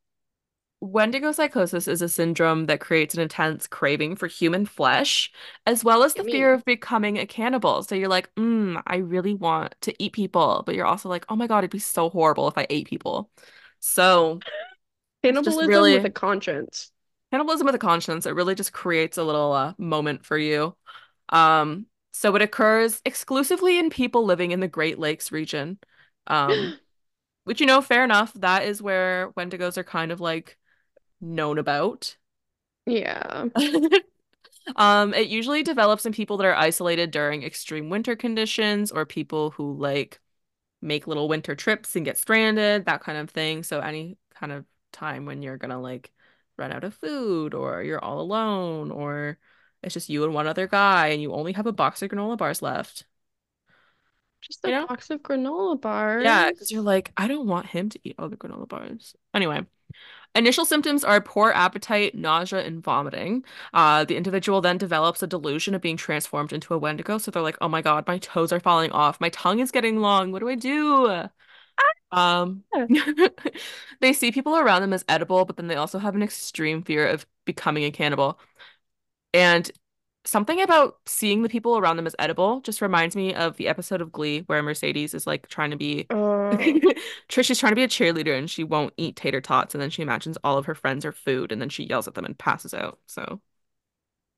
[0.82, 5.32] Wendigo psychosis is a syndrome that creates an intense craving for human flesh,
[5.66, 7.84] as well as the fear of becoming a cannibal.
[7.84, 11.36] So you're like, mm, I really want to eat people, but you're also like, oh
[11.36, 13.30] my God, it'd be so horrible if I ate people.
[13.80, 14.40] So
[15.24, 16.92] Cannibalism with a conscience.
[17.32, 18.26] cannibalism with a conscience.
[18.26, 20.76] It really just creates a little uh, moment for you.
[21.30, 25.78] Um, so it occurs exclusively in people living in the Great Lakes region.
[26.28, 26.78] Um,
[27.44, 28.34] which, you know, fair enough.
[28.34, 30.58] That is where Wendigos are kind of like
[31.22, 32.16] known about.
[32.86, 33.46] Yeah.
[34.76, 39.52] Um, it usually develops in people that are isolated during extreme winter conditions or people
[39.52, 40.20] who like
[40.82, 43.64] make little winter trips and get stranded, that kind of thing.
[43.64, 46.12] So any kind of time when you're gonna like
[46.58, 49.38] run out of food or you're all alone or
[49.84, 52.38] it's just you and one other guy and you only have a box of granola
[52.38, 53.06] bars left,
[54.42, 54.88] Just a you know?
[54.88, 56.24] box of granola bars.
[56.24, 59.16] Yeah, because you're like, I don't want him to eat all the granola bars.
[59.34, 59.66] Anyway.
[60.36, 63.44] Initial symptoms are poor appetite, nausea, and vomiting.
[63.74, 67.18] Uh, the individual then develops a delusion of being transformed into a Wendigo.
[67.18, 69.20] So they're like, oh my God, my toes are falling off.
[69.22, 70.32] My tongue is getting long.
[70.32, 71.30] What do I do?
[72.12, 72.64] Um,
[74.02, 77.08] they see people around them as edible, but then they also have an extreme fear
[77.08, 78.40] of becoming a cannibal.
[79.34, 79.70] And
[80.26, 84.02] something about seeing the people around them as edible just reminds me of the episode
[84.02, 86.58] of Glee where Mercedes is like trying to be Uh,
[87.30, 89.90] Trish is trying to be a cheerleader and she won't eat tater tots and then
[89.90, 92.38] she imagines all of her friends are food and then she yells at them and
[92.38, 93.00] passes out.
[93.08, 93.42] So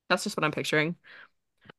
[0.08, 0.96] that's just what I'm picturing.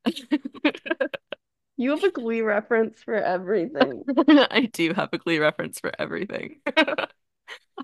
[1.78, 4.06] you have a Glee reference for everything.
[4.52, 6.62] I do have a Glee reference for everything.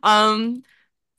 [0.04, 0.64] Um,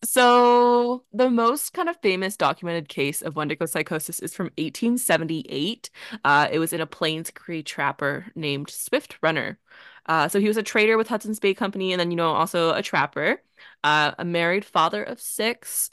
[0.05, 5.91] So, the most kind of famous documented case of Wendigo psychosis is from 1878.
[6.25, 9.59] Uh, it was in a Plains Cree trapper named Swift Runner.
[10.07, 12.75] Uh, so, he was a trader with Hudson's Bay Company and then, you know, also
[12.75, 13.43] a trapper,
[13.85, 15.91] uh, a married father of six.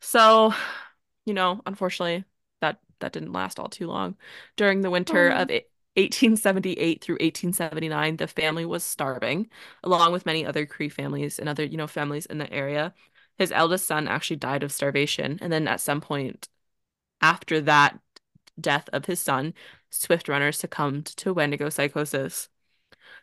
[0.00, 0.54] So,
[1.26, 2.24] you know, unfortunately,
[2.60, 4.16] that that didn't last all too long.
[4.56, 9.48] During the winter Oh, of it 1878 through 1879, the family was starving,
[9.84, 12.94] along with many other Cree families and other, you know, families in the area.
[13.38, 16.48] His eldest son actually died of starvation, and then at some point
[17.20, 18.00] after that
[18.60, 19.54] death of his son,
[19.90, 22.48] Swift Runner succumbed to Wendigo psychosis.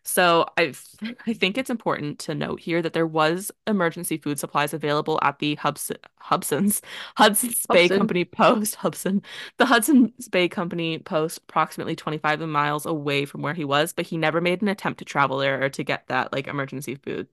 [0.03, 0.73] So I
[1.27, 5.39] I think it's important to note here that there was emergency food supplies available at
[5.39, 6.81] the Hubs Hubson's
[7.17, 7.89] Hudson's Bay.
[7.89, 9.23] Company Post, Hubson,
[9.57, 14.17] the Hudson's Bay Company Post, approximately 25 miles away from where he was, but he
[14.17, 17.27] never made an attempt to travel there or to get that like emergency food.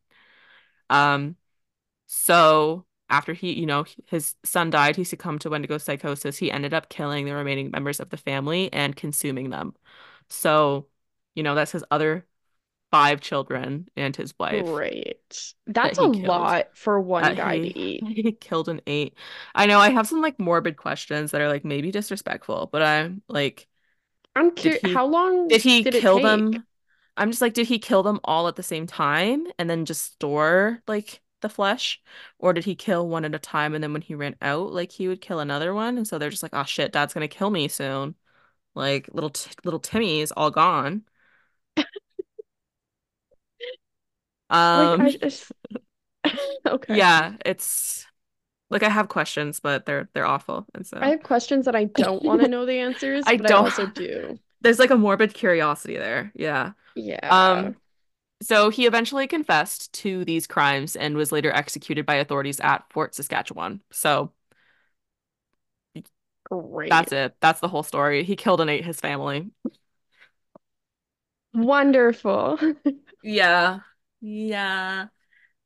[0.91, 1.37] Um,
[2.07, 6.39] so after he, you know, his son died, he succumbed to Wendigo psychosis.
[6.39, 9.75] He ended up killing the remaining members of the family and consuming them.
[10.31, 10.89] So,
[11.35, 12.27] you know, that's his other
[12.97, 15.55] five children and his wife Great.
[15.83, 16.55] that That's a killed.
[16.57, 18.09] lot for one That guy to eat.
[18.09, 19.15] he killed and ate.
[19.55, 23.23] I know I have some like morbid questions that are like maybe disrespectful, but I'm
[23.29, 23.69] like,
[24.35, 26.67] I'm curious, how long did he did kill them?
[27.17, 30.15] I'm just like, did he kill them all at the same time and then just
[30.15, 32.01] store like the flesh?
[32.39, 34.93] Or did he kill one at a time and then when he ran out, like
[34.93, 35.97] he would kill another one?
[35.99, 38.17] And so they're just like, oh shit, dad's gonna kill me soon.
[38.75, 41.05] Like little t little Timmy is all gone.
[44.75, 45.51] Like, Um, I just,
[46.67, 47.03] okay.
[47.03, 48.07] yeah, it's
[48.71, 50.67] like I have questions, but they're they're awful.
[50.75, 53.47] And so I have questions that I don't want to know the answers, I but
[53.47, 54.39] don't also do.
[54.63, 56.33] there's like a morbid curiosity there.
[56.35, 56.73] Yeah.
[56.95, 57.31] Yeah.
[57.31, 57.77] Um,
[58.43, 63.15] so he eventually confessed to these crimes and was later executed by authorities at Fort
[63.15, 63.83] Saskatchewan.
[63.93, 64.33] So
[66.45, 67.03] Great.
[67.03, 67.35] that's it.
[67.41, 68.23] That's the whole story.
[68.25, 69.51] He killed and ate his family.
[71.55, 72.59] Wonderful.
[73.23, 73.81] Yeah.
[74.21, 75.09] Yeah.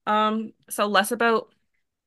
[0.07, 1.55] Um, so less about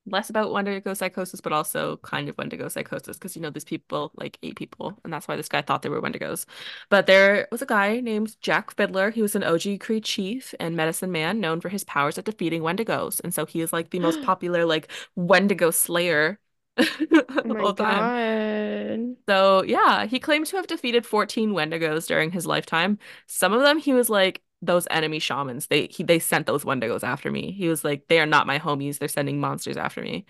[0.08, 4.12] less about Wendigo psychosis, but also kind of Wendigo psychosis, because you know these people
[4.16, 6.46] like ate people, and that's why this guy thought they were Wendigos.
[6.90, 9.12] But there was a guy named Jack Fiddler.
[9.12, 13.22] He was an Oji-Cree chief and medicine man known for his powers at defeating Wendigos,
[13.24, 16.40] and so he is like the most Oh popular like Wendigo slayer
[16.78, 18.14] of my time.
[18.14, 19.18] God.
[19.28, 23.00] So yeah, he claimed to have defeated 14 Wendigos during his lifetime.
[23.28, 25.68] Some of them he was like those enemy shamans.
[25.68, 27.52] They he they sent those Wendigos after me.
[27.52, 29.00] He was like, they are not my homies.
[29.00, 30.26] They're sending monsters after me.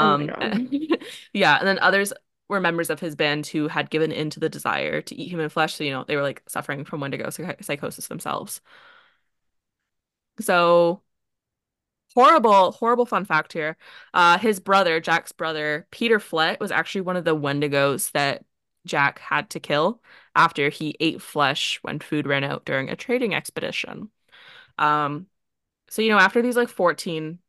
[0.00, 0.58] Oh Um God.
[1.32, 2.12] yeah, and then others
[2.48, 5.48] were members of his band who had given in to the desire to eat human
[5.48, 5.74] flesh.
[5.74, 8.60] So, you know, they were like suffering from Wendigo psych psychosis themselves.
[10.40, 11.02] So
[12.14, 13.76] Horrible, horrible fun fact here.
[14.12, 18.44] Uh, his brother, Jack's brother, Peter Flett, was actually one of the Wendigos that
[18.84, 20.02] Jack had to kill
[20.34, 24.10] after he ate flesh when food ran out during a trading expedition.
[24.78, 25.28] Um,
[25.90, 27.40] So, you know, after these like 14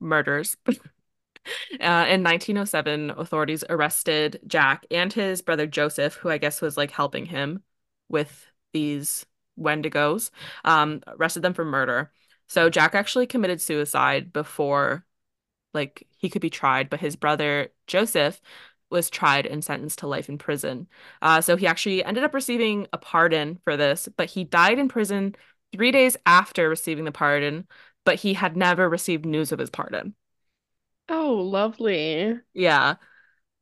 [0.00, 0.56] murders,
[1.80, 6.90] uh, in 1907, authorities arrested Jack and his brother Joseph, who I guess was like
[6.90, 7.62] helping him
[8.08, 9.26] with these
[9.58, 10.30] Wendigos,
[10.64, 12.12] um, arrested them for murder.
[12.48, 15.04] So Jack actually committed suicide before
[15.74, 18.40] like he could be tried, but his brother Joseph
[18.90, 20.88] was tried and sentenced to life in prison.
[21.22, 24.88] Uh, so he actually ended up receiving a pardon for this, but he died in
[24.88, 25.34] prison
[25.72, 27.66] three days after receiving the pardon,
[28.04, 30.14] but he had never received news of his pardon.
[31.10, 32.40] Oh, lovely.
[32.54, 32.96] Yeah.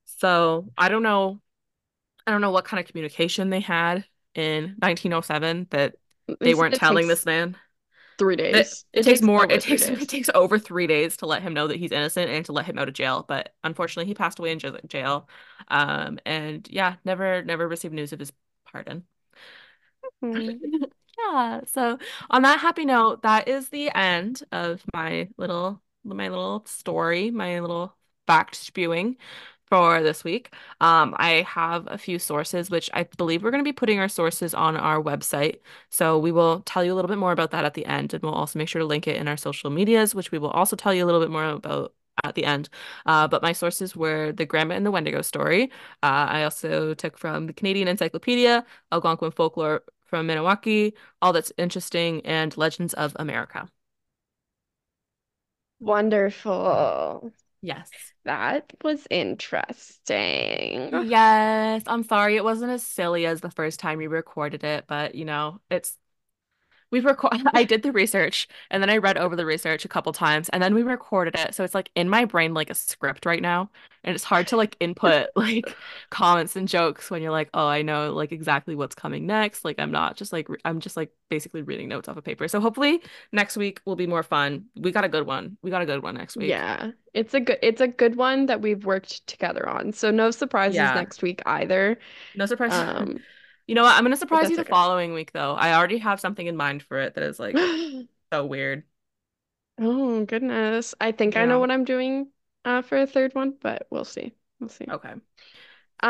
[0.07, 1.43] So I don't know.
[2.27, 5.97] I don't know what kind of communication they had in 1907 that
[6.43, 7.57] They weren't telling takes this man.
[8.19, 8.85] Three days.
[8.93, 9.47] it It takes takes more.
[9.51, 12.45] It takes it takes over three days to let him know that he's innocent and
[12.47, 13.25] to let him out of jail.
[13.27, 15.29] But unfortunately, he passed away in jail.
[15.69, 18.33] Um, and yeah, never never received news of his
[18.71, 19.05] pardon.
[20.21, 20.51] Hmm.
[21.19, 21.63] Yeah.
[21.67, 21.99] So
[22.29, 27.59] on that happy note, that is the end of my little my little story, my
[27.61, 29.17] little fact spewing
[29.69, 30.55] for this week.
[30.81, 34.09] Um, I have a few sources, which I believe we're going to be putting our
[34.09, 35.61] sources on our website.
[35.91, 38.23] So we will tell you a little bit more about that at the end, and
[38.23, 40.77] we'll also make sure to link it in our social medias, which we will also
[40.77, 42.69] tell you a little bit more about at the end.
[43.05, 45.65] Uh, but my sources were the Grandma and the Wendigo story.
[46.03, 52.25] Uh, I also took from the Canadian Encyclopedia, Algonquin Folklore from Maniwaki, All That's Interesting,
[52.25, 53.69] and Legends of America.
[55.81, 57.33] Wonderful.
[57.67, 57.91] Yes.
[58.25, 60.97] That was interesting.
[61.09, 65.17] Yes, I'm sorry it wasn't as silly as the first time we recorded it, but
[65.17, 65.99] you know, it's
[66.91, 70.13] We've record I did the research and then I read over the research a couple
[70.13, 71.55] times and then we recorded it.
[71.55, 73.71] So it's like in my brain like a script right now.
[74.05, 75.75] And it's hard to like input like
[76.11, 79.81] comments and jokes when you're like, "Oh, I know like exactly what's coming next." Like
[79.81, 82.47] I'm not just like re- I'm just like basically reading notes off of paper.
[82.47, 84.67] So hopefully next week will be more fun.
[84.77, 85.57] We got a good one.
[85.63, 86.51] We got a good one next week.
[86.51, 89.93] Yeah, it's a good it's a good one that we've worked together on.
[89.93, 90.95] So no surprises Yeah.
[90.95, 91.99] next week either.
[92.37, 92.79] No surprises.
[92.79, 93.19] Um,
[93.67, 93.97] You know what?
[93.97, 94.71] I'm gonna surprise you the okay.
[94.71, 95.55] following week though.
[95.55, 97.57] I already have something in mind for it that is like
[98.33, 98.85] so weird.
[99.79, 100.95] Oh goodness.
[101.01, 102.31] I think I know what I'm doing
[102.65, 104.35] uh for a third one, but we'll see.
[104.61, 104.89] We'll see.
[104.91, 105.15] Okay.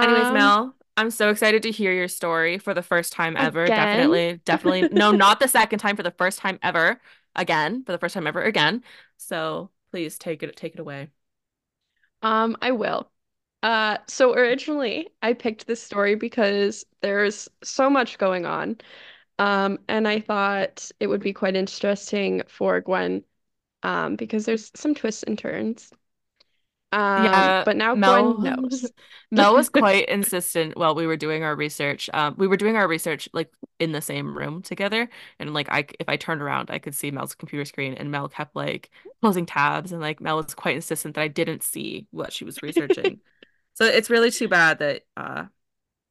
[0.01, 3.69] Anyways, Um, Mel, I'm so excited to hear your story for the first time ever.
[3.69, 3.75] again.
[3.75, 4.89] Definitely, definitely.
[4.93, 7.01] No, not the second time, for the first time ever.
[7.37, 8.85] Again, for the first time ever again.
[9.19, 11.11] So please take it take it away.
[12.23, 13.11] Um, I will.
[13.63, 18.79] Uh, so originally I picked this story because there's so much going on.
[19.39, 23.25] Um, and I thought it would be quite interesting for Gwen,
[23.85, 25.93] um, because there's some twists and turns.
[26.93, 28.93] Um, Yeah, but now Gwen knows.
[29.31, 32.11] Mel was quite insistent while we were doing our research.
[32.13, 35.87] Um, we were doing our research like in the same room together, and like I,
[35.99, 38.91] if I turned around, I could see Mel's computer screen, and Mel kept like
[39.23, 42.63] closing tabs, and like Mel was quite insistent that I didn't see what she was
[42.63, 43.21] researching.
[43.77, 45.47] So it's really too bad that uh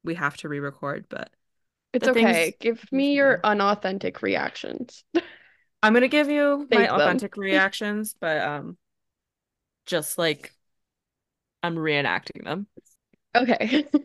[0.04, 1.30] we have to re-record, but
[1.92, 2.56] It's the things okay.
[2.60, 5.04] Give me your unauthentic reactions.
[5.82, 6.96] I'm gonna give you my them.
[6.96, 8.78] authentic reactions, but um,
[9.86, 10.52] just like
[11.62, 12.66] I'm reenacting them.
[13.34, 13.86] Okay.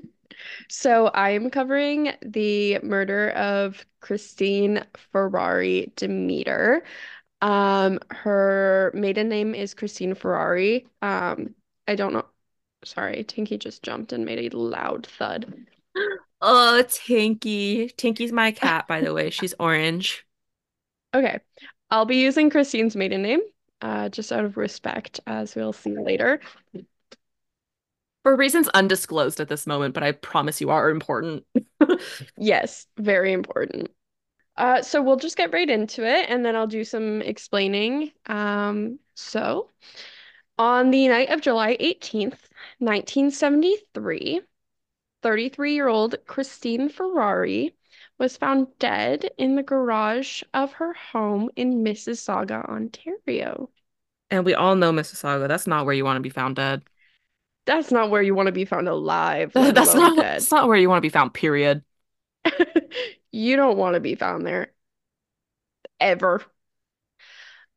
[0.69, 6.83] So I'm covering the murder of Christine Ferrari Demeter.
[7.41, 10.87] Um, her maiden name is Christine Ferrari.
[11.01, 11.55] Um,
[11.87, 12.25] I don't know.
[12.83, 15.65] Sorry, Tinky just jumped and made a loud thud.
[16.41, 17.89] Oh, Tinky.
[17.97, 19.29] Tinky's my cat, by the way.
[19.31, 20.25] She's orange.
[21.13, 21.39] Okay,
[21.89, 23.41] I'll be using Christine's maiden name,
[23.81, 26.39] uh, just out of respect, as we'll see later.
[28.23, 31.45] For reasons undisclosed at this moment, but I promise you are important.
[32.37, 33.91] Yes, very important.
[34.57, 38.11] Uh, so we'll just get right into it, and then I'll do some explaining.
[38.27, 39.69] Um, so
[40.57, 44.41] on the night of July 18th, 1973,
[45.21, 47.75] 33-year-old Christine Ferrari
[48.17, 53.69] was found dead in the garage of her home in Mississauga, Ontario.
[54.29, 55.47] And we all know Mississauga.
[55.47, 56.83] That's not where you want to be found dead.
[57.65, 60.25] That's not where you want to be found alive, That's not dead.
[60.25, 61.83] that's not where you want to be found, period.
[63.31, 64.73] You don't want to be found there
[66.01, 66.41] ever.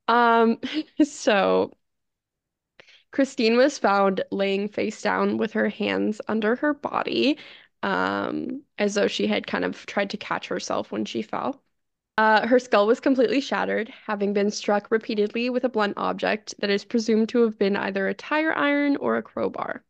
[0.09, 0.59] Um,
[1.05, 1.73] so
[3.15, 7.39] Christine was found laying face down with her hands under her body,
[7.85, 11.63] um, as though she had kind of tried to catch herself when she fell.
[12.19, 16.71] Uh, her skull was completely shattered, having been struck repeatedly with a blunt object that
[16.71, 19.85] is presumed to have been either a tire iron or a crowbar.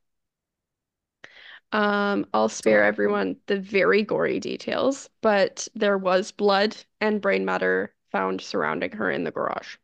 [1.73, 7.95] Um, I'll spare everyone the very gory details, but there was blood and brain matter
[8.13, 9.77] found surrounding her in the garage.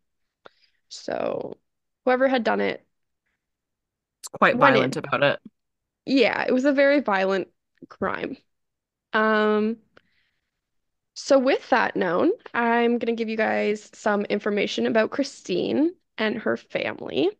[0.90, 1.56] So
[2.04, 2.86] whoever had done it
[4.22, 5.40] It's quite violent about it.
[6.06, 7.48] Yeah, it was a very violent
[7.88, 8.36] crime.
[9.12, 9.78] Um,
[11.14, 16.56] so with that known, I'm gonna give you guys some information about Christine and her
[16.56, 17.30] family.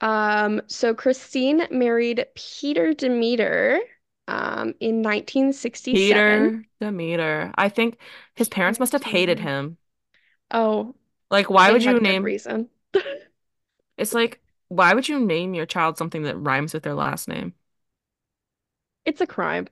[0.00, 3.80] Um, so Christine married Peter Demeter
[4.28, 6.52] um, in 1967.
[6.52, 7.52] Peter Demeter.
[7.56, 7.98] I think
[8.34, 9.78] his parents must have hated him.
[10.50, 10.94] Oh,
[11.30, 12.68] Like, why would you name reason.
[13.96, 17.54] it's like, why would you name your child something that rhymes with their last name?
[19.06, 19.68] It's a crime.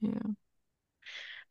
[0.00, 0.34] Yeah.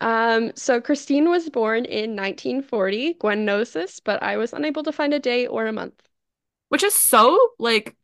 [0.02, 3.14] Um, so Christine was born in 1940.
[3.16, 6.00] Gwen knows this, but I was unable to find a day or a month.
[6.70, 7.96] Which is so like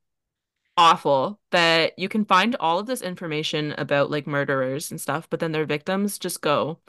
[0.78, 5.40] awful that you can find all of this information about like murderers and stuff, but
[5.40, 6.80] then their victims just go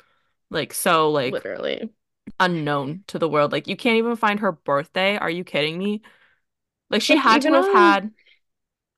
[0.51, 1.95] like so like Literally.
[2.41, 3.53] unknown to the world.
[3.53, 5.17] Like you can't even find her birthday.
[5.19, 6.03] Are you kidding me?
[6.91, 8.13] Like she Like had to have on had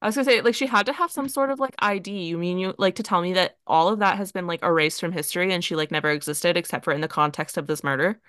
[0.03, 2.25] I was gonna say like she had to have some sort of like ID.
[2.27, 5.01] You mean you like to tell me that all of that has been like erased
[5.01, 8.21] from history and she like never existed except for in the context of this murder?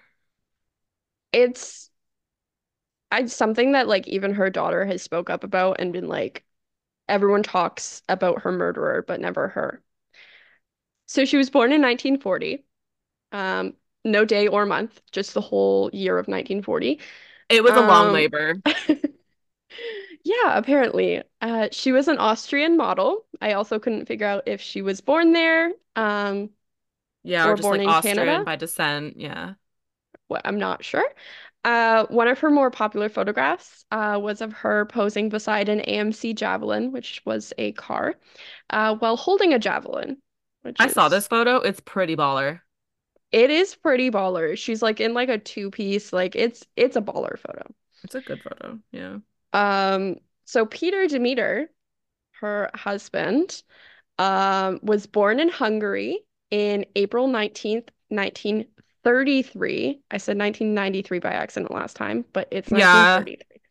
[1.33, 1.89] it's
[3.11, 6.43] I something that like even her daughter has spoke up about and been like
[7.09, 9.83] everyone talks about her murderer, but never her.
[11.05, 12.65] So she was born in 1940.
[13.31, 16.99] Um, no day or month, just the whole year of 1940.
[17.49, 18.55] It was a long Um, labor.
[20.23, 21.23] yeah, apparently.
[21.41, 23.25] Uh, she was an Austrian model.
[23.41, 26.49] I also couldn't figure out if she was born there, um,
[27.23, 28.43] Yeah, or or just born like in Austrian Canada.
[28.43, 29.17] by descent.
[29.17, 29.55] Yeah.
[30.29, 31.05] Well, I'm not sure.
[31.63, 36.33] Uh, one of her more popular photographs uh, was of her posing beside an AMC
[36.33, 38.15] Javelin, which was a car,
[38.69, 40.21] uh, while holding a javelin,
[40.63, 41.57] which I saw is this photo.
[41.61, 42.61] It's pretty baller.
[43.31, 44.57] it is pretty baller.
[44.57, 47.63] She's like in like a two piece, like it's it's a baller photo.
[48.03, 48.79] It's a good photo.
[48.91, 49.19] Yeah.
[49.53, 51.69] Um, so Peter Demeter,
[52.41, 53.63] her husband,
[54.19, 56.19] um, was born in Hungary
[56.51, 60.01] in April 19th, 1933.
[60.11, 63.23] I said 1993 by accident last time, but it's Yeah.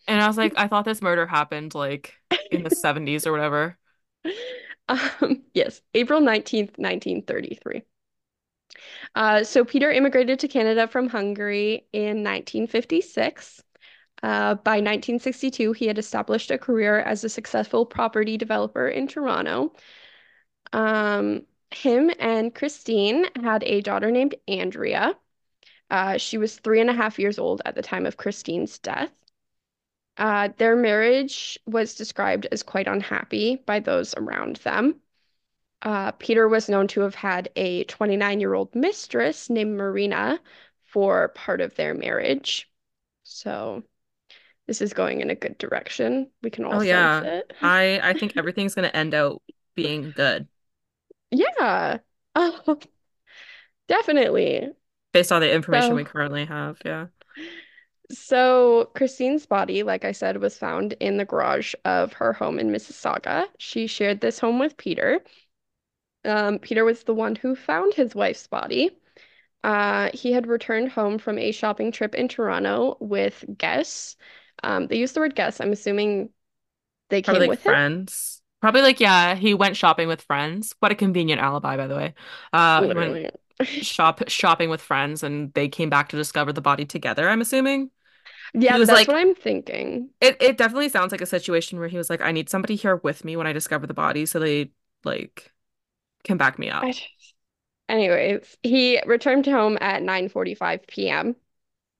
[0.09, 2.15] And I was like, I thought this murder happened like
[2.51, 3.79] in the 70s or whatever.
[4.89, 7.83] Um, yes, April 19th, 1933.
[9.15, 13.63] Uh, so Peter immigrated to Canada from Hungary in 1956.
[14.23, 19.75] Uh, by 1962, he had established a career as a successful property developer in Toronto.
[20.73, 25.17] Um, him and Christine had a daughter named Andrea.
[25.91, 29.13] Uh, she was three and a half years old at the time of Christine's death.
[30.17, 35.01] Uh, their marriage was described as quite unhappy by those around them.
[35.83, 40.41] Uh, Peter was known to have had a 29-year-old mistress named Marina
[40.83, 42.71] for part of their marriage.
[43.25, 43.83] So
[44.67, 46.31] this is going in a good direction.
[46.43, 47.23] We can all Oh yeah.
[47.23, 47.53] it.
[47.63, 49.43] I I think everything's gonna end out
[49.75, 50.49] being good
[51.31, 51.99] Yeah.
[52.35, 52.79] Oh,
[53.89, 54.73] definitely.
[55.13, 56.79] based on the information we currently have.
[56.85, 57.07] Yeah.
[58.11, 62.71] so Christine's body, like I said, was found in the garage of her home in
[62.71, 63.47] Mississauga.
[63.59, 65.23] She shared this home with Peter.
[66.25, 68.97] Um, Peter was the one who found his wife's body.
[69.65, 74.17] Uh, he had returned home from a shopping trip in Toronto with guests.
[74.63, 75.61] Um, they used the word guests.
[75.61, 76.31] I'm assuming
[77.11, 77.77] they Probably came like with him.
[77.77, 78.43] friends.
[78.61, 80.75] Probably like yeah, he went shopping with friends.
[80.81, 82.15] What a convenient alibi, by the way.
[82.53, 83.31] Uh, he went Literally.
[83.81, 87.91] shop shopping with friends and they came back to discover the body together, I'm assuming.
[88.55, 90.11] Yeah, that's what I'm thinking.
[90.21, 92.97] it it definitely sounds like a situation where he was like, I need somebody here
[92.97, 94.71] with me when I discover the body so they
[95.05, 95.53] like
[96.25, 96.91] can back me up.
[96.91, 97.01] I
[97.89, 101.37] Anyways, he returned home at 9:45 p.m.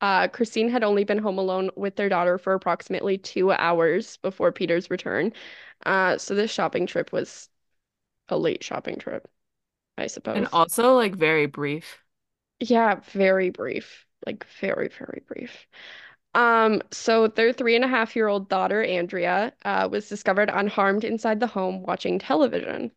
[0.03, 4.53] Uh, Christine had only been home alone with their daughter for approximately two hours before
[4.53, 5.33] Peter's return.
[5.87, 7.49] Uh, so this shopping trip was
[8.29, 9.29] a late shopping trip,
[9.99, 10.37] I suppose.
[10.37, 12.03] And also like very brief.
[12.61, 14.07] Yeah, very brief.
[14.27, 15.67] Like very, very brief.
[16.35, 21.05] Um, so their three and a half year old daughter, Andrea, uh, was discovered unharmed
[21.05, 22.93] inside the home watching television.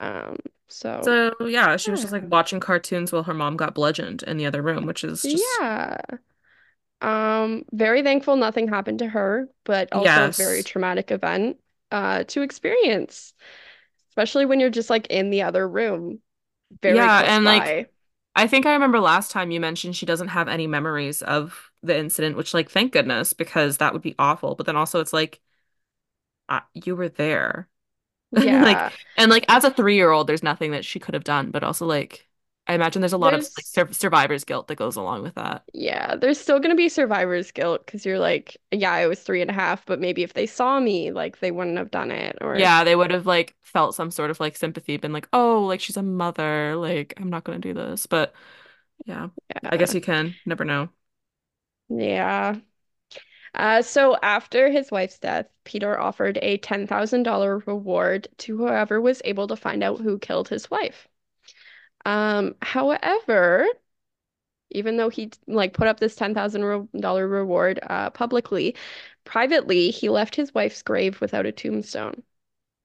[0.00, 0.36] Um,
[0.68, 4.36] so So yeah, she was just like watching cartoons while her mom got bludgeoned in
[4.38, 5.98] the other room, which is just Yeah.
[7.00, 11.60] Um, very thankful nothing happened to her, but also a very traumatic event
[11.90, 13.34] uh to experience,
[14.10, 16.22] especially when you're just like in the other room,
[16.82, 17.76] very Yeah, and like.
[18.36, 21.96] I think I remember last time you mentioned she doesn't have any memories of the
[21.96, 24.56] incident, which like thank goodness because that would be awful.
[24.56, 25.40] But then also it's like
[26.48, 27.68] uh, you were there.
[28.60, 28.90] Like Yeah.
[29.16, 32.28] and like as a three-year-old there's nothing that she could have done, but also like
[32.66, 35.64] I imagine there's a lot of like sur survivor's guilt that goes along with that.
[35.72, 39.50] Yeah, there's still gonna be survivor's guilt because you're like, yeah, I was three and
[39.50, 42.38] a half, but maybe if they saw me, like they wouldn't have done it.
[42.40, 45.64] Or Yeah, they would have like felt some sort of like sympathy, been like, oh,
[45.66, 48.06] like she's a mother, like I'm not gonna do this.
[48.06, 48.34] But
[49.06, 49.30] yeah,
[49.62, 49.70] yeah.
[49.70, 50.90] I guess you can never know.
[51.88, 52.60] yeah.
[53.54, 59.46] Uh, so after his wife's death, Peter offered a $10,000 reward to whoever was able
[59.46, 61.06] to find out who killed his wife.
[62.04, 63.66] Um, however,
[64.70, 68.74] even though he like put up this $10,000 reward uh, publicly,
[69.24, 72.22] privately, he left his wife's grave without a tombstone.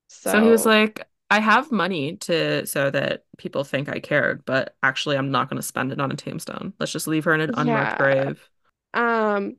[0.07, 4.75] So he was like, I have money to so that people think I cared, but
[4.81, 6.73] actually I'm not gonna spend it on a tombstone.
[6.79, 7.97] Let's just leave her in an unmarked yeah.
[7.97, 8.49] grave.
[8.93, 9.57] Um,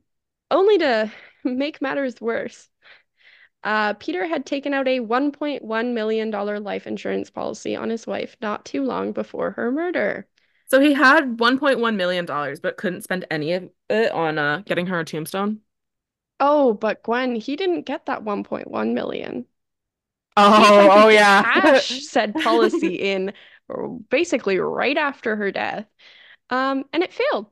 [0.51, 1.13] only to
[1.45, 2.69] make matters worse,
[3.65, 8.65] uh, Peter had taken out a $1.1 million life insurance policy on his wife not
[8.67, 10.29] too long before her murder.
[10.69, 15.01] So he had $1.1 million, but couldn't spend any of it on uh getting her
[15.01, 15.61] a tombstone.
[16.39, 19.47] Oh, but Gwen, he didn't get that 1.1 million.
[20.55, 21.45] He tried to Oh, oh yeah.
[21.45, 23.35] cash said policy in
[24.11, 25.87] basically right after her death.
[26.51, 27.51] Um, and it failed.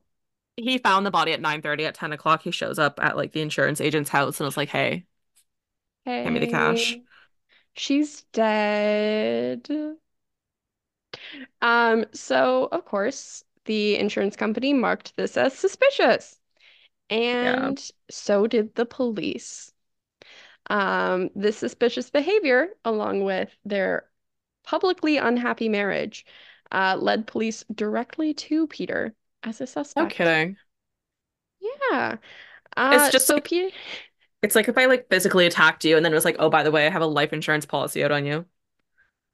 [0.63, 2.43] He found the body at 9:30 at 10 o'clock.
[2.43, 5.07] He shows up at like the insurance agent's house and was like, hey,
[6.23, 7.01] hand me the cash.
[7.75, 9.69] She's dead.
[11.61, 16.39] Um, so of course, the insurance company marked this as suspicious,
[17.41, 17.71] Yeah.
[17.71, 19.73] and so did the police.
[20.71, 24.11] Um, this suspicious behavior, along with their
[24.65, 26.27] publicly unhappy marriage,
[26.73, 29.97] uh, led police directly to Peter as a suspect.
[29.97, 30.57] No kidding.
[31.61, 32.17] Yeah.
[32.91, 33.75] It's Uh, just so like Peter,
[34.43, 36.63] it's like if I like physically attacked you and then it was like, oh, by
[36.63, 38.47] the way, I have a life insurance policy out on you.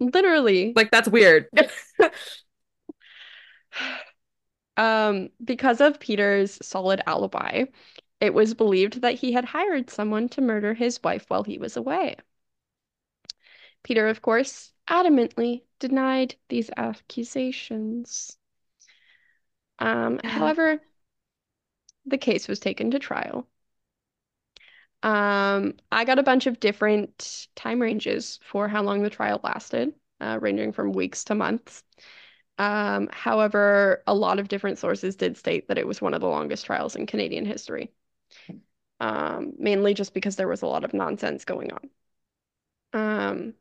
[0.01, 1.47] literally, Like that's weird.
[4.77, 7.65] um, because of Peter's solid alibi,
[8.21, 11.77] it was believed that he had hired someone to murder his wife while he was
[11.77, 12.17] away.
[13.85, 18.37] Peter, of course, adamantly denied these accusations.
[19.79, 20.31] Um, Yeah.
[20.31, 20.81] however,
[22.07, 23.47] the case was taken to trial.
[25.03, 29.95] Um, I got a bunch of different time ranges for how long the trial lasted,
[30.21, 31.83] uh, ranging from weeks to months.
[32.59, 36.29] Um, however, a lot of different sources did state that it was one of the
[36.29, 37.93] longest trials in Canadian history,
[39.01, 41.91] um, mainly just because there was a lot of nonsense going on.
[42.95, 43.55] Um,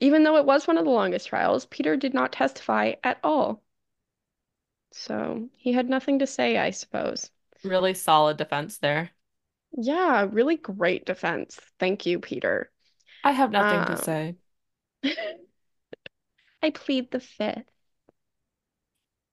[0.00, 3.62] even though it was one of the longest trials, Peter did not testify at all.
[4.96, 7.30] So he had nothing to say, I suppose.
[7.62, 9.10] Really solid defense there.
[9.78, 11.60] Yeah, really great defense.
[11.78, 12.70] Thank you, Peter.
[13.22, 14.36] I have nothing to Um, say.
[16.62, 17.70] I plead the fifth.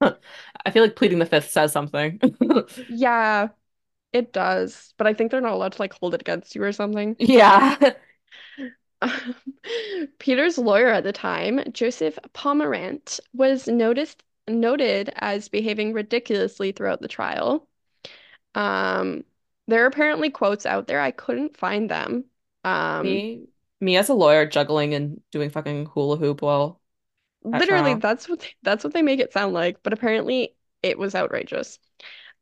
[0.00, 2.20] I feel like pleading the fifth says something.
[2.88, 3.48] Yeah,
[4.12, 6.72] it does, but I think they're not allowed to like hold it against you or
[6.72, 7.18] something.
[7.18, 7.76] Yeah.
[10.18, 17.08] Peter's lawyer at the time, Joseph Pomerant, was noticed noted as behaving ridiculously throughout the
[17.08, 17.68] trial.
[18.54, 19.24] Um,
[19.68, 21.00] there are apparently quotes out there.
[21.00, 22.26] I couldn't find them.
[22.64, 23.48] Um, Me,
[23.80, 26.80] me as a lawyer juggling and doing fucking hula hoop while
[27.44, 28.00] literally, trial.
[28.00, 31.78] that's what they, that's what they make it sound like, but apparently it was outrageous.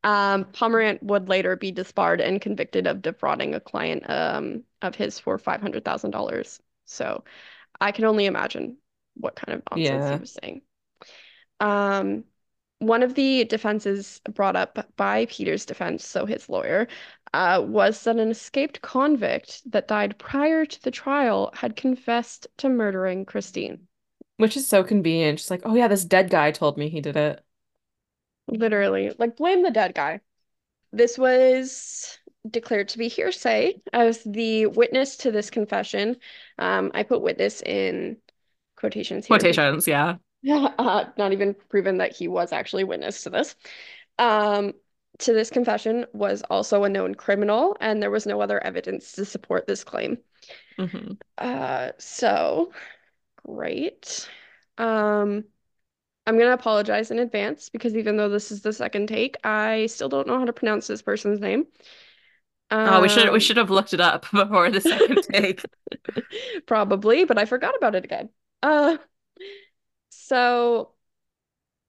[0.05, 5.18] Um, Pomerant would later be disbarred and convicted of defrauding a client um, of his
[5.18, 6.61] for $500,000.
[6.86, 7.24] So
[7.80, 8.78] I can only imagine
[9.16, 10.62] what kind of nonsense he was saying.
[11.62, 12.24] Um,
[12.80, 16.88] one of the defenses brought up by Peter's defense, so his lawyer,
[17.32, 22.68] uh, was that an escaped convict that died prior to the trial had confessed to
[22.68, 23.86] murdering Christine.
[24.38, 25.38] Which is so convenient.
[25.38, 27.40] Just like, oh yeah, this dead guy told me he did it.
[28.48, 30.20] Literally, like blame the dead guy.
[30.92, 32.18] This was
[32.50, 36.16] declared to be hearsay as the witness to this confession.
[36.58, 38.16] Um, I put witness in
[38.74, 40.16] quotations here Quotations, yeah.
[40.78, 43.55] uh, not even proven that he was actually witness to this.
[44.18, 44.74] Um,
[45.18, 49.24] to this confession was also a known criminal, and there was no other evidence to
[49.24, 50.18] support this claim.
[50.78, 52.72] hmm Uh, so
[53.47, 54.30] great.
[54.78, 55.45] Um,
[56.26, 60.09] I'm gonna apologize in advance because even though this is the second take, I still
[60.09, 61.66] don't know how to pronounce this person's name.
[62.84, 65.64] Oh, we should we Um, should have looked it up before the second take.
[66.66, 68.30] probably, but I forgot about it again.
[68.62, 68.97] Uh,
[70.32, 70.94] so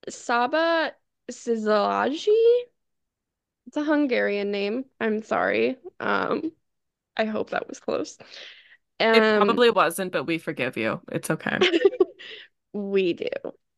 [0.09, 0.93] Saba
[1.29, 2.63] Szilagyi,
[3.67, 4.85] it's a Hungarian name.
[4.99, 5.77] I'm sorry.
[5.99, 6.51] Um,
[7.17, 8.17] I hope that was close.
[9.13, 11.01] It Um, probably wasn't, but we forgive you.
[11.11, 11.59] It's okay.
[12.73, 13.27] we do.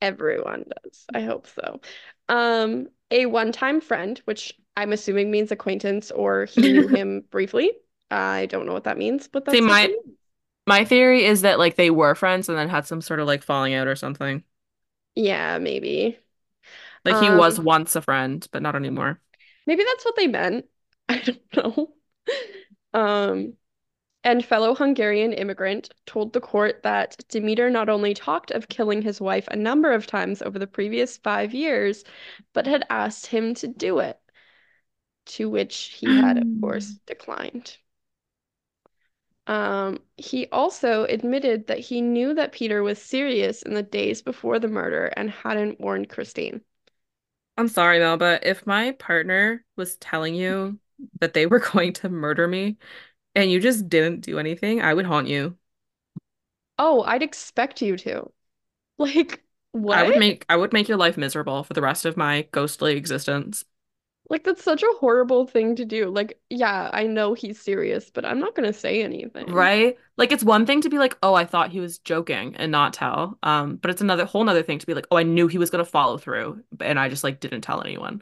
[0.01, 1.05] Everyone does.
[1.13, 1.81] I hope so.
[2.29, 7.71] Um, a one-time friend, which I'm assuming means acquaintance or he knew him briefly.
[8.11, 9.95] I don't know what that means, but that's they my
[10.67, 13.43] my theory is that like they were friends and then had some sort of like
[13.43, 14.43] falling out or something.
[15.15, 16.19] Yeah, maybe.
[17.05, 19.21] Like he was Um, once a friend, but not anymore.
[19.65, 20.65] maybe that's what they meant.
[21.09, 21.93] I don't know.
[22.93, 23.53] Um,
[24.23, 29.21] and fellow Hungarian immigrant told the court that Demeter not only talked of killing his
[29.21, 32.03] wife a number of times over the previous five years,
[32.53, 34.19] but had asked him to do it,
[35.25, 37.77] to which he had, of course, declined.
[39.47, 44.59] Um, he also admitted that he knew that Peter was serious in the days before
[44.59, 46.63] the murder and hadn't warned Christine.
[47.57, 50.79] I'm sorry, Mel, but if my partner was telling you
[51.19, 52.77] that they were going to murder me
[53.35, 55.57] and you just didn't do anything, I would haunt you.
[56.79, 58.31] Oh, I'd expect you to.
[58.99, 59.43] Like,
[59.73, 59.99] what?
[59.99, 62.95] I would make I would make your life miserable for the rest of my ghostly
[62.97, 63.65] existence.
[64.29, 66.09] Like, that's such a horrible thing to do.
[66.09, 69.51] Like, yeah, I know he's serious, but I'm not gonna say anything.
[69.51, 69.97] Right?
[70.17, 72.93] Like it's one thing to be like, "Oh, I thought he was joking" and not
[72.93, 73.37] tell.
[73.43, 75.69] Um, but it's another whole nother thing to be like, "Oh, I knew he was
[75.69, 78.21] going to follow through and I just like didn't tell anyone."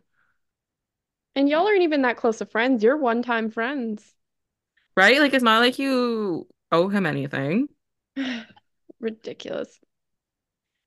[1.36, 2.84] And y'all aren't even that close of friends.
[2.84, 4.14] You're one-time friends.
[4.96, 5.20] Right?
[5.20, 7.70] Like it's not like you owe him anything.
[9.00, 9.80] Ridiculous.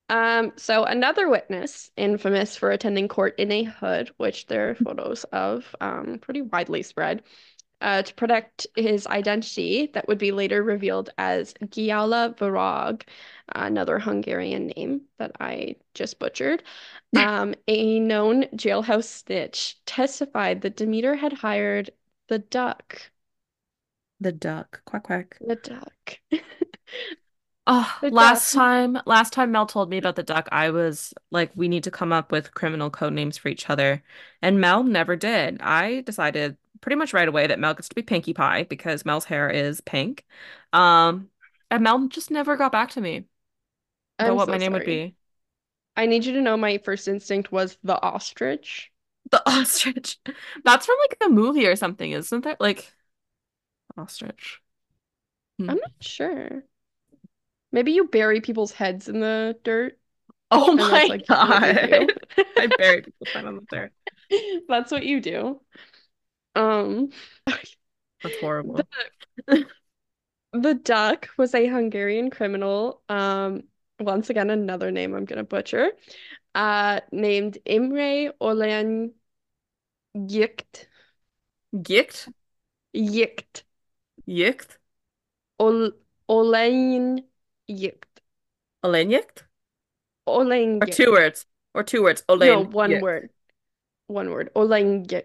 [0.09, 5.25] Um, so another witness, infamous for attending court in a hood, which there are photos
[5.25, 7.23] of, um, pretty widely spread,
[7.81, 13.03] uh, to protect his identity that would be later revealed as Gyala Varag,
[13.53, 16.63] another Hungarian name that I just butchered.
[17.15, 21.89] Um, a known jailhouse snitch testified that Demeter had hired
[22.27, 23.11] the duck.
[24.19, 24.81] The duck.
[24.85, 25.37] Quack quack.
[25.41, 26.19] The duck.
[27.69, 28.39] Oh, The duck.
[28.39, 31.83] last time, last time Mel told me about the duck, I was like, we need
[31.83, 34.01] to come up with criminal code names for each other.
[34.41, 35.61] And Mel never did.
[35.61, 39.25] I decided pretty much right away that Mel gets to be Pinkie Pie because Mel's
[39.25, 40.25] hair is pink.
[40.71, 41.29] Um,
[41.69, 43.25] and Mel just never got back to me
[44.19, 45.15] about I'm what so my name would be.
[45.97, 48.89] I need you to know my first instinct was the ostrich.
[49.31, 50.17] The ostrich.
[50.63, 52.57] That's from like a movie or something, isn't there?
[52.59, 52.93] Like
[53.97, 54.61] ostrich.
[55.59, 55.69] Hmm.
[55.69, 56.63] I'm not sure.
[57.77, 59.99] Maybe you bury people's heads in the dirt,
[60.49, 62.11] Oh my like God.
[62.57, 63.91] I buried people time on dirt.
[64.67, 65.61] That's what you do.
[66.55, 67.11] Um,
[68.23, 68.81] That's horrible.
[70.53, 73.03] the duck was a Hungarian criminal.
[73.09, 73.61] Um,
[73.99, 75.91] once again, another name I'm gonna butcher.
[76.55, 79.11] Uh, named Imre Olyan
[80.15, 80.87] Yikt.
[81.79, 82.27] Gicht?
[82.95, 83.65] Yikt.
[84.27, 84.79] Yicht?
[85.59, 85.91] Ol
[86.27, 87.23] Olen
[87.69, 88.05] Yikt.
[88.83, 89.43] Olenyikt?
[90.25, 91.45] Olen Or two words.
[91.73, 92.23] Or two words.
[92.29, 93.29] No, Olen one word.
[94.07, 94.49] One word.
[94.55, 95.23] Olengit.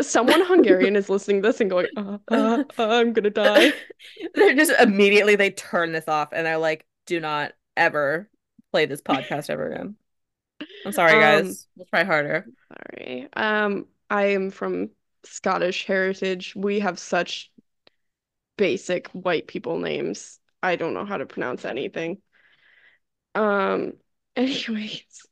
[0.00, 3.72] Someone Hungarian is listening to this and going, uh, uh, uh, I'm gonna die.
[4.34, 8.30] They're just immediately they turn this off and they're like, do not ever
[8.72, 9.96] play this podcast ever again.
[10.86, 11.66] I'm sorry, Um, guys.
[11.76, 12.46] We'll try harder.
[12.96, 13.28] sorry.
[13.34, 14.90] Um, I am from
[15.24, 16.54] Scottish heritage.
[16.56, 17.50] We have such
[18.56, 20.39] basic white people names.
[20.62, 22.22] I don't know how to pronounce anything.
[23.34, 23.94] Um,
[24.36, 25.26] anyways,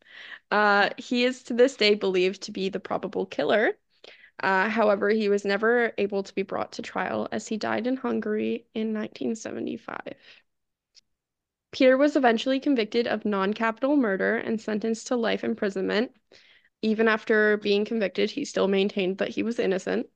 [0.50, 3.72] uh, he is to this day believed to be the probable killer.
[4.42, 7.96] Uh, however, he was never able to be brought to trial as he died in
[7.96, 10.16] Hungary in 1975.
[11.72, 16.12] Peter was eventually convicted of non-capital murder and sentenced to life imprisonment.
[16.82, 20.08] Even after being convicted, he still maintained that he was innocent,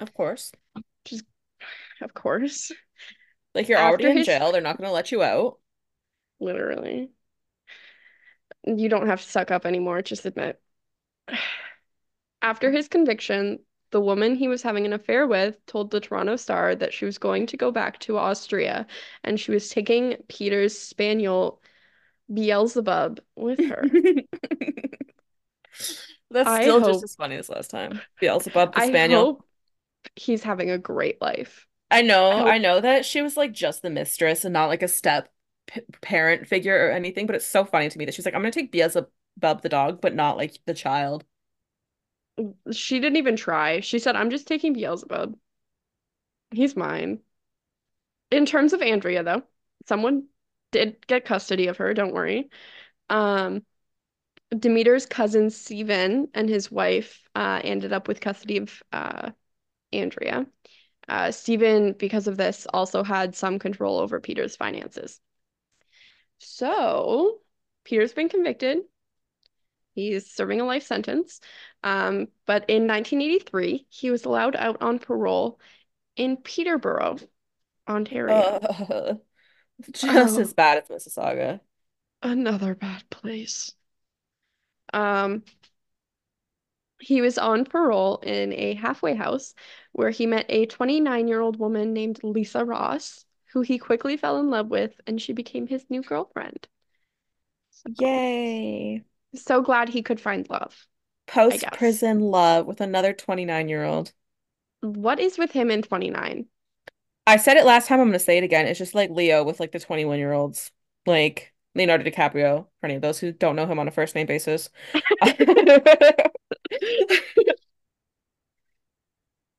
[0.00, 0.52] Of course.
[1.10, 1.22] is,
[2.00, 2.72] of course,
[3.54, 4.52] Like you're already after in his, jail.
[4.52, 5.58] They're not gonna let you out.
[6.38, 7.10] literally,
[8.64, 10.60] you don't have to suck up anymore, just admit.
[12.42, 16.74] After his conviction, the woman he was having an affair with told the Toronto Star
[16.74, 18.86] that she was going to go back to Austria
[19.24, 21.60] and she was taking Peter's spaniel
[22.32, 23.84] Beelzebub with her.
[26.30, 28.00] That's I still just hope, as funny as last time.
[28.20, 29.44] Beelzebub the Spaniel.
[30.14, 31.66] he's having a great life.
[31.90, 34.66] I I know, I hope know that she was like just the mistress and not
[34.66, 35.28] like a step
[35.66, 38.42] p parent figure or anything, but it's so funny to me that she's like, I'm
[38.42, 39.10] gonna take Beelzebub
[39.62, 41.24] the dog, but not like the child.
[42.72, 43.80] she didn't even try.
[43.80, 45.36] She said, I'm just taking Beelzebub.
[46.52, 47.20] He's mine.
[48.30, 49.42] In terms of Andrea, though,
[49.86, 50.26] someone
[50.70, 52.48] did get custody of her, don't worry.
[53.08, 53.64] Um,
[54.56, 59.30] Demeter's cousin Steven and his wife uh, ended up with custody of uh,
[59.92, 60.46] Andrea.
[61.10, 65.20] Uh, Stephen, because of this, also had some control over Peter's finances.
[66.38, 67.40] So
[67.84, 68.84] Peter's been convicted.
[69.94, 71.40] He's serving a life sentence.
[71.84, 75.60] Um, but in 1983, he was allowed out on parole
[76.16, 77.18] in Peterborough,
[77.88, 78.66] Ontario.
[78.68, 79.14] Uh,
[79.92, 81.60] just Oh, as bad as Mississauga.
[82.22, 83.74] another bad place.
[84.92, 85.42] Um,
[87.00, 89.54] he was on parole in a halfway house
[89.92, 94.68] where he met a 29-year-old woman named Lisa Ross, who he quickly fell in love
[94.68, 96.68] with, and she became his new girlfriend.
[97.98, 99.02] Yay.
[99.34, 100.86] so glad he could find love,
[101.26, 104.12] Post-prison love with another 29-year-old.
[104.82, 106.46] What is with him in 29?
[107.26, 108.66] I said it last time, I'm gonna say it again.
[108.66, 110.72] It's just like Leo with like the 21-year-olds.
[111.06, 114.26] Like Leonardo DiCaprio, for any of those who don't know him on a first name
[114.26, 114.70] basis.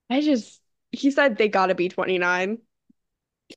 [0.10, 0.62] I just,
[0.92, 2.60] he said they gotta be 29.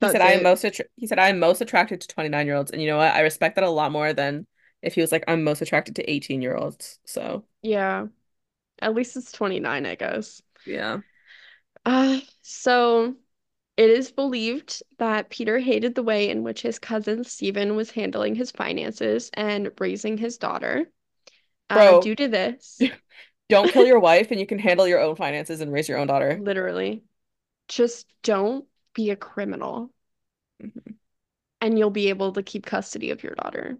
[0.01, 2.71] He said That's I am most attra he said I am most attracted to 29-year-olds.
[2.73, 3.15] And you know what?
[3.15, 4.47] I respect that a lot more than
[4.83, 6.99] if he was like, I'm most attracted to 18-year-olds.
[7.07, 8.09] So Yeah,
[8.81, 10.43] at least it's 29, I guess.
[10.65, 11.01] yeah.
[11.85, 13.15] Uh, so
[13.77, 18.35] it is believed that Peter hated the way in which his cousin Stephen was handling
[18.35, 20.91] his finances and raising his daughter.
[21.71, 22.91] Uh, Bro, due to this,
[23.49, 26.07] don't kill your wife and you can handle your own finances and raise your own
[26.07, 26.38] daughter.
[26.40, 27.03] literally,
[27.68, 29.90] just don't be a criminal
[30.62, 30.95] Mhm.
[31.61, 33.78] and you'll be able to keep custody of your daughter.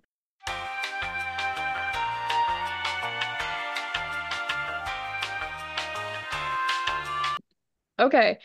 [7.99, 8.39] Okay,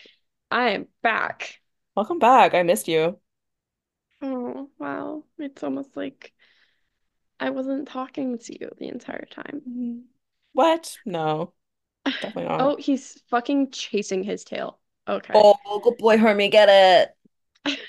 [0.51, 1.59] I am back.
[1.95, 2.53] Welcome back.
[2.53, 3.19] I missed you.
[4.21, 5.23] Oh, wow.
[5.37, 6.33] It's almost like
[7.39, 9.61] I wasn't talking to you the entire time.
[9.67, 10.03] Mhm.
[10.53, 10.97] What?
[11.05, 11.53] No,
[12.05, 12.61] definitely not.
[12.61, 14.79] Oh, he's fucking chasing his tail.
[15.07, 15.33] Okay.
[15.33, 17.15] Oh, good boy, Hermie, get it.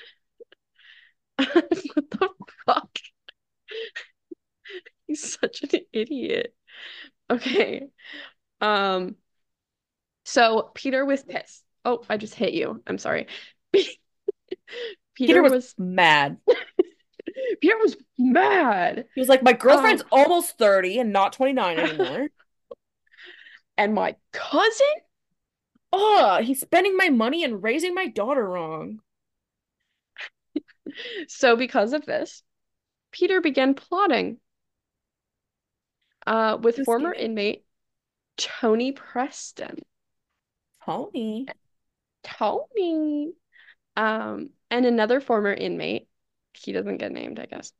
[1.39, 2.29] What the
[2.67, 2.99] fuck?
[5.07, 6.55] He's such an idiot.
[7.31, 7.89] Okay.
[8.61, 9.17] Um,
[10.25, 11.65] so Peter was pissed.
[11.85, 12.83] Oh, I just hit you.
[12.87, 13.27] I'm sorry.
[13.73, 13.91] Peter
[15.15, 16.39] Peter was was mad.
[17.61, 19.07] Peter was mad.
[19.15, 22.29] He was like, My Um, girlfriend's almost 30 and not 29 anymore.
[23.81, 24.87] And my cousin?
[25.91, 29.01] Oh, he's spending my money and raising my daughter wrong.
[31.29, 32.43] So because of this,
[33.13, 34.39] Peter began plotting
[36.27, 37.65] uh with Who's former inmate
[38.37, 39.79] Tony Preston.
[40.85, 41.47] Tony.
[42.23, 43.33] Tony.
[43.97, 46.09] Um, and another former inmate,
[46.55, 47.73] he doesn't get named, I guess,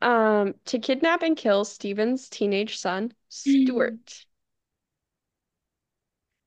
[0.00, 4.25] um, to kidnap and kill Stephen's teenage son, Stuart.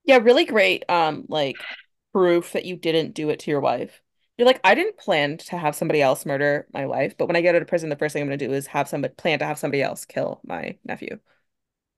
[0.09, 1.67] Yeah, really great, um, like
[2.13, 4.01] proof that you didn't do it to your wife.
[4.37, 7.41] You're like, I didn't plan to have somebody else murder my wife, but when I
[7.41, 9.45] get out of prison, the first thing I'm gonna do is have somebody plan to
[9.45, 11.19] have somebody else kill my nephew.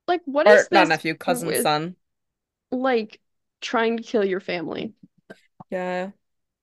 [0.08, 1.96] Like, what Or is not nephew, cousin's with son.
[2.72, 3.20] like
[3.62, 4.94] trying to kill your family?
[5.70, 6.12] Yeah,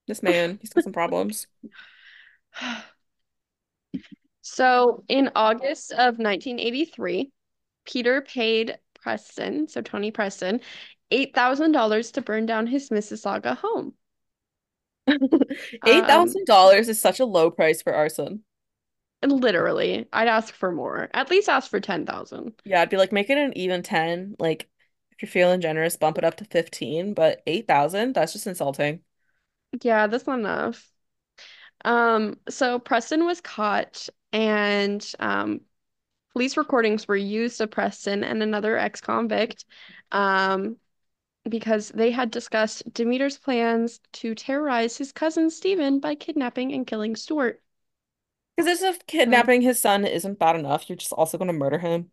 [0.09, 1.49] this man, he's got some problems.
[4.43, 7.31] So, in August of 1983,
[7.85, 10.61] Peter paid Preston, so Tony Preston,
[11.11, 13.95] $8,000 to burn down his Mississauga home.
[15.83, 18.45] Um, $8,000 is such a low price for arson.
[19.25, 21.09] literally, I'd ask for more.
[21.15, 22.61] At least ask for 10,000.
[22.65, 24.37] Yeah, I'd be like, make it an even 10.
[24.39, 24.69] Like,
[25.13, 29.03] if you're feeling generous, bump it up to 15, but 8,000, that's just insulting.
[29.83, 30.91] Yeah, that's not enough.
[31.85, 35.63] Um, so Preston was caught and um
[36.33, 39.65] police recordings were used of Preston and another ex-convict
[40.13, 40.77] um
[41.49, 47.17] because they had discussed Demeter's plans to terrorize his cousin Stephen by kidnapping and killing
[47.17, 47.61] Stuart.
[48.57, 51.79] Because as if kidnapping his son isn't bad enough, you're just also going to murder
[51.79, 52.11] him.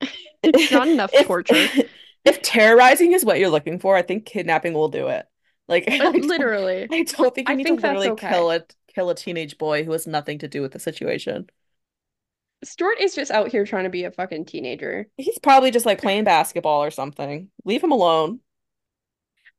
[0.42, 1.66] it's not enough If torture.
[2.24, 5.26] if terrorizing is what you're looking for, I think kidnapping will do it.
[5.68, 6.86] Like I literally.
[6.90, 8.28] I don't think you I need to think that's literally okay.
[8.28, 8.60] kill a
[8.94, 11.48] kill a teenage boy who has nothing to do with the situation.
[12.62, 15.08] Stuart is just out here trying to be a fucking teenager.
[15.16, 17.48] He's probably just like playing basketball or something.
[17.64, 18.40] Leave him alone.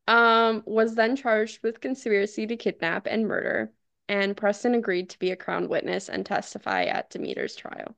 [0.08, 3.72] Um, was then charged with conspiracy to kidnap and murder,
[4.08, 7.96] and Preston agreed to be a crown witness and testify at Demeter's trial.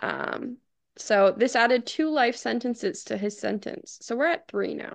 [0.00, 0.58] Um,
[0.96, 3.98] so this added two life sentences to his sentence.
[4.02, 4.94] So we're at three now.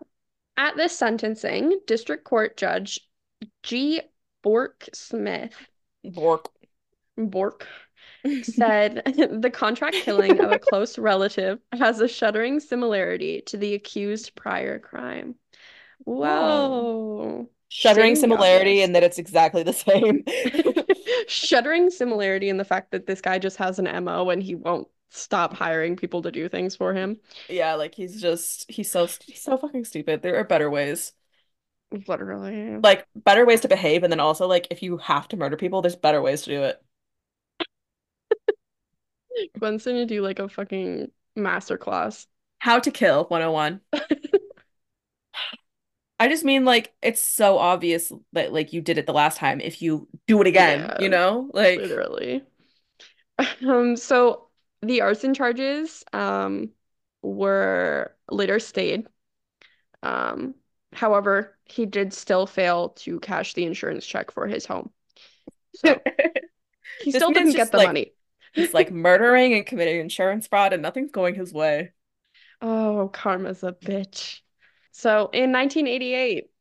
[0.57, 2.99] At this sentencing, District Court Judge
[3.63, 4.01] G.
[4.41, 5.53] Bork Smith,
[6.03, 6.49] Bork.
[7.17, 7.67] Bork,
[8.43, 9.03] said
[9.41, 14.79] the contract killing of a close relative has a shuddering similarity to the accused prior
[14.79, 15.35] crime.
[16.05, 16.13] Oh.
[16.19, 17.49] Whoa.
[17.69, 20.23] Shuddering similarity and that it's exactly the same.
[21.27, 24.87] Shuddering similarity in the fact that this guy just has an MO and he won't
[25.09, 27.19] stop hiring people to do things for him.
[27.49, 30.21] Yeah, like he's just he's so he's so fucking stupid.
[30.21, 31.13] There are better ways.
[32.07, 32.77] Literally.
[32.77, 35.81] Like better ways to behave and then also like if you have to murder people,
[35.81, 36.81] there's better ways to do it.
[39.59, 42.27] Gwen's gonna do like a fucking master class.
[42.59, 43.81] How to kill 101.
[46.19, 49.61] I just mean like it's so obvious that like you did it the last time
[49.61, 51.49] if you do it again, Yeah, you know?
[51.53, 52.43] Like literally.
[53.65, 54.47] Um, so
[54.81, 56.71] the arson charges um
[57.21, 59.07] were later stayed.
[60.03, 60.55] Um,
[60.93, 64.91] however, he did still fail to cash the insurance check for his home.
[65.73, 66.03] So
[66.97, 68.13] he still didn't get the like money.
[68.53, 71.93] he's like murdering and committing insurance fraud and nothing's going his way.
[72.61, 74.41] Oh, karma's a bitch.
[74.97, 76.51] So in 1988,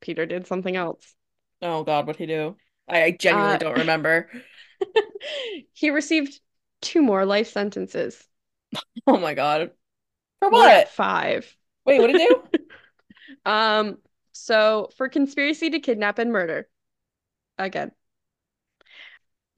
[0.00, 1.16] Peter did something else.
[1.62, 2.56] Oh God, what'd he do?
[2.88, 4.30] I, I genuinely Uh, don't remember.
[5.72, 6.40] he received
[6.80, 8.26] two more life sentences.
[9.06, 9.72] Oh my God.
[10.40, 10.88] For what?
[10.88, 11.56] five.
[11.84, 12.42] Wait, what did he do?
[13.44, 13.98] Um,
[14.32, 16.68] so for conspiracy to kidnap and murder,
[17.58, 17.92] again.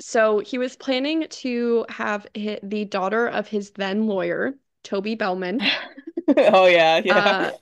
[0.01, 5.61] So he was planning to have hi the daughter of his then lawyer, Toby Bellman,
[6.37, 7.35] Oh yeah, yeah.
[7.35, 7.53] uh,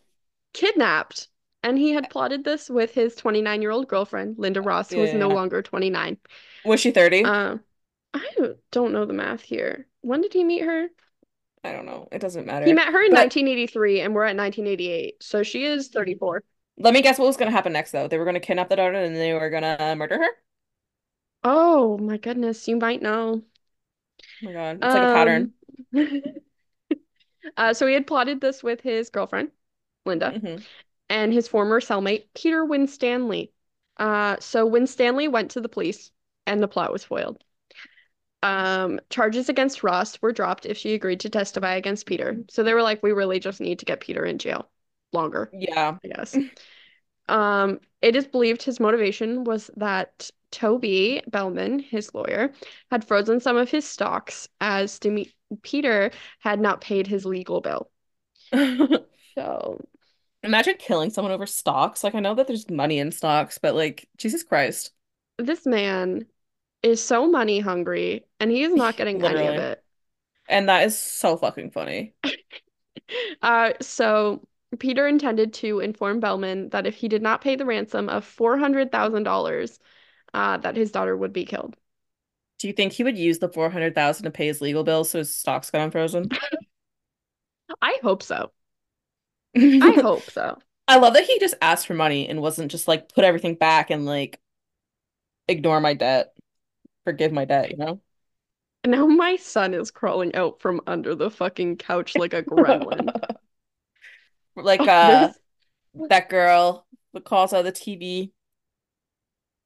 [0.55, 1.29] kidnapped.
[1.63, 5.63] And he had plotted this with his 29-year-old girlfriend, Linda Ross, who was no longer
[5.63, 6.19] 29.
[6.65, 7.25] Was she 30?
[7.25, 7.57] Uh,
[8.13, 9.87] I don't- know the math here.
[10.03, 10.89] When did he meet her?
[11.65, 12.09] I don't know.
[12.13, 12.67] It doesn't matter.
[12.67, 15.23] He met her in But 1983, and we're at 1988.
[15.23, 16.43] So she is 34.
[16.77, 18.09] let me guess what was gonna happen next though.
[18.09, 20.29] They were gonna kidnap the daughter and they were gonna murder her?
[21.43, 23.43] Oh my goodness, you might know.
[23.43, 24.77] Oh my God.
[24.77, 25.53] It's like a pattern.
[25.95, 26.23] Um,
[27.57, 29.51] uh, so he had plotted this with his girlfriend,
[30.05, 30.65] Linda, hmm
[31.11, 33.53] and his former cellmate, Peter Winstanley.
[33.99, 36.11] Uh, so Winstanley went to the police,
[36.47, 37.43] and the plot was foiled.
[38.43, 42.43] Um, charges against Ross were dropped if she agreed to testify against Peter.
[42.51, 44.69] So they were like, we really just need to get Peter in jail
[45.13, 45.99] longer, Yeah.
[46.05, 46.39] I guess.
[47.29, 52.53] Um, it is believed his motivation was that Toby Bellman, his lawyer,
[52.91, 55.33] had frozen some of his stocks as Demi
[55.63, 57.91] Peter had not paid his legal bill.
[59.35, 59.81] So
[60.45, 62.05] Imagine killing someone over stocks.
[62.05, 64.93] Like I know that there's money in stocks, but like Jesus Christ.
[65.39, 66.27] this man
[66.83, 69.83] is so money hungry and he is not getting any of it.
[70.49, 72.15] And that is so fucking funny.
[73.43, 74.41] Uh, so
[74.79, 79.79] Peter intended to inform Bellman that if he did not pay the ransom of $400,000,
[80.33, 81.77] uh, that his daughter would be killed.
[82.59, 85.35] Do you think he would use the 400,000 to pay his legal bills so his
[85.35, 86.29] stocks got unfrozen?
[87.83, 88.51] I hope so.
[89.57, 90.59] I hope so.
[90.87, 93.91] I love that he just asked for money and wasn't just like put everything back
[93.91, 94.41] and like
[95.49, 96.35] ignore my debt,
[97.05, 98.01] forgive my debt, you know?
[98.87, 103.11] Now my son is crawling out from under the fucking couch like a gremlin.
[104.57, 105.33] Like uh
[106.09, 108.33] that girl that calls out the TV.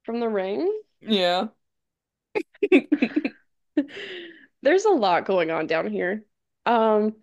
[0.03, 0.71] from the ring.
[1.01, 1.47] Yeah.
[4.61, 6.23] There's a lot going on down here.
[6.65, 7.15] Um,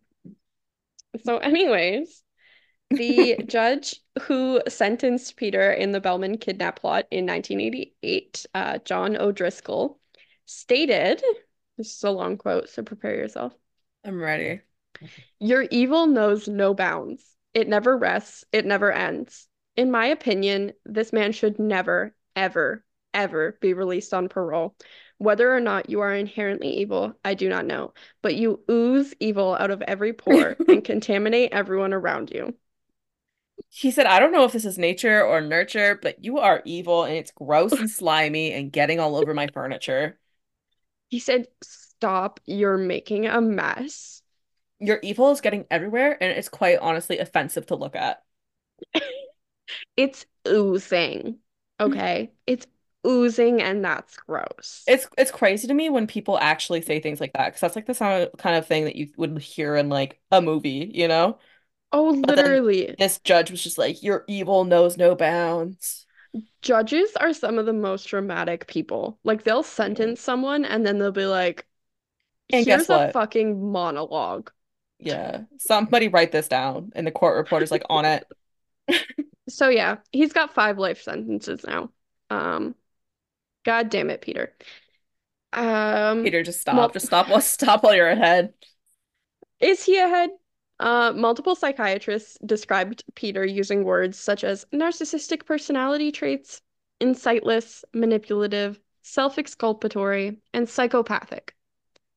[1.24, 2.22] so anyways,
[2.90, 9.98] the judge who sentenced Peter in the Bellman kidnap plot in 1988, uh, John O'Driscoll,
[10.46, 11.22] stated,
[11.76, 13.52] this is a long quote, so prepare yourself.
[14.04, 14.60] I'm ready.
[15.38, 17.22] Your evil knows no bounds.
[17.52, 19.48] It never rests, it never ends.
[19.76, 24.74] In my opinion, this man should never, ever, ever be released on parole.
[25.18, 29.56] Whether or not you are inherently evil, I do not know, but you ooze evil
[29.58, 32.54] out of every pore and contaminate everyone around you.
[33.70, 37.04] He said, I don't know if this is nature or nurture, but you are evil
[37.04, 40.18] and it's gross and slimy and getting all over my furniture.
[41.08, 44.22] He said, Stop, you're making a mess.
[44.78, 48.22] Your evil is getting everywhere and it's quite honestly offensive to look at.
[49.96, 51.38] It's oozing,
[51.80, 52.30] okay?
[52.46, 52.66] It's
[53.06, 54.84] oozing, and that's gross.
[54.86, 57.86] It's it's crazy to me when people actually say things like that because that's like
[57.86, 61.38] the sound kind of thing that you would hear in like a movie, you know?
[61.96, 62.94] Oh, literally.
[62.98, 66.06] this judge was just like, Your evil knows no bounds.
[66.62, 69.18] Judges are some of the most dramatic people.
[69.24, 71.66] Like they'll sentence someone and then they'll be like,
[72.52, 74.50] And here's a fucking monologue.
[74.98, 75.44] Yeah.
[75.58, 76.92] Somebody write this down.
[76.94, 78.26] And the court reporter's like on it.
[79.48, 81.90] So yeah, he's got five life sentences now.
[82.30, 82.74] Um,
[83.64, 84.52] God damn it, Peter.
[85.52, 86.74] Um, Peter, just stop.
[86.74, 88.52] mul Just stop while stop while you're ahead.
[89.60, 90.30] is he ahead?
[90.78, 96.60] Uh, multiple psychiatrists described Peter using words such as narcissistic personality traits,
[97.00, 101.54] insightless, manipulative, self-exculpatory, and psychopathic.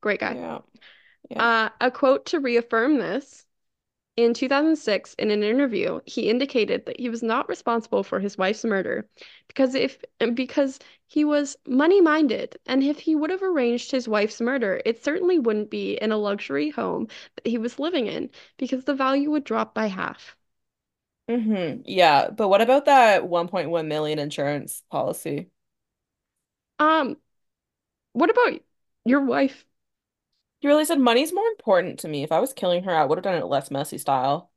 [0.01, 0.35] Great guy.
[0.35, 0.59] Yeah.
[1.29, 1.43] Yeah.
[1.43, 3.45] Uh, a quote to reaffirm this
[4.23, 8.63] in 2006, in an interview, he indicated that he was not responsible for his wife's
[8.65, 9.07] murder
[9.47, 10.03] because if
[10.33, 15.39] because he was money-minded, and if he would have arranged his wife's murder, it certainly
[15.39, 19.43] wouldn't be in a luxury home that he was living in because the value would
[19.43, 20.35] drop by half.
[21.29, 22.29] hmm Yeah.
[22.31, 25.49] But what about that 1.1 million insurance policy?
[26.79, 27.17] Um,
[28.13, 28.61] what about
[29.05, 29.65] your wife?
[30.61, 32.23] You really said money's more important to me.
[32.23, 34.51] If I was killing her, I would have done it less messy style.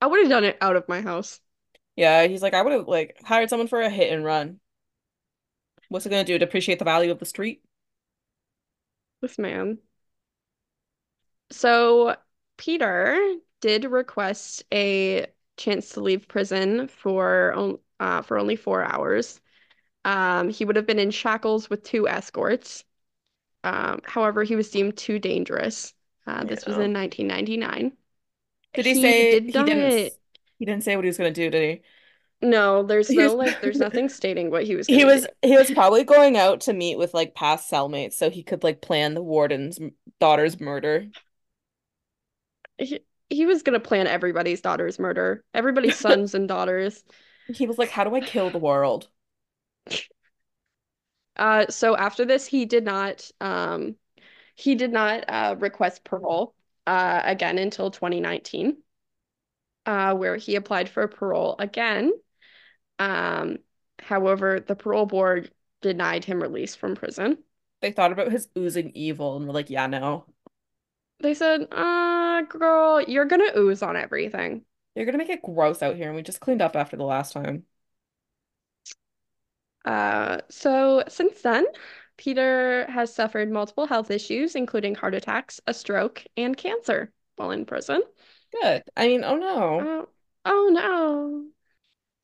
[0.00, 1.40] I would have done it out of my house.
[1.96, 4.60] Yeah, he's like, I would have like hired someone for a hit and run.
[5.88, 6.38] What's it gonna do?
[6.38, 7.62] Depreciate the value of the street?
[9.20, 9.78] This man.
[11.50, 12.16] So
[12.56, 15.26] Peter did request a
[15.56, 19.40] chance to leave prison for uh, for only four hours.
[20.04, 22.84] Um, he would have been in shackles with two escorts.
[23.64, 25.94] Um, however, he was deemed too dangerous.
[26.26, 27.96] Uh, this was in 1999.
[28.74, 29.92] Did he He say did he didn't
[30.58, 31.82] he didn't say what he was gonna do, did he?
[32.42, 33.16] No, there's he?
[33.16, 35.14] He no was like, there's nothing stating what he was he gonna do.
[35.14, 38.64] was he was probably going out to meet with like past cellmates so he could
[38.64, 39.78] like plan the warden's
[40.20, 41.06] daughter's murder.
[42.78, 43.00] He,
[43.30, 47.02] he was gonna plan everybody's daughter's murder, everybody's sons and daughters.
[47.46, 49.08] He was like, How do I kill the world?
[51.36, 53.96] Uh, so after this, he did not um
[54.54, 56.54] he did not uh request parole
[56.86, 58.78] uh again until 2019,
[59.86, 62.12] uh, where he applied for parole again.
[62.98, 63.58] Um,
[63.98, 67.38] however, the parole board denied him release from prison.
[67.80, 70.26] They thought about his oozing evil and were like, Yeah, no.
[71.20, 74.64] They said, uh, girl, you're gonna ooze on everything.
[74.94, 77.32] You're gonna make it gross out here, and we just cleaned up after the last
[77.32, 77.64] time.
[79.84, 81.66] Uh, so since then,
[82.16, 87.64] Peter has suffered multiple health issues, including heart attacks, a stroke, and cancer while in
[87.64, 88.02] prison.
[88.60, 88.84] Good.
[88.96, 89.80] I mean, oh no.
[89.82, 90.08] Oh,
[90.44, 91.46] oh no.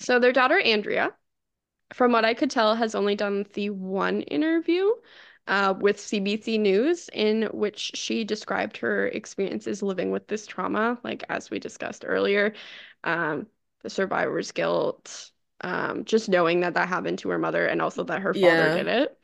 [0.00, 1.12] So their daughter Andrea,
[1.94, 4.90] from what I could tell, has only done the one interview
[5.48, 11.24] uh, with CBC News in which she described her experiences living with this trauma, like
[11.28, 12.52] as we discussed earlier,
[13.02, 13.46] um,
[13.82, 15.30] the survivor's guilt,
[15.62, 18.70] um, just knowing that that happened to her mother and also that her father Yeah.
[18.70, 19.18] did it.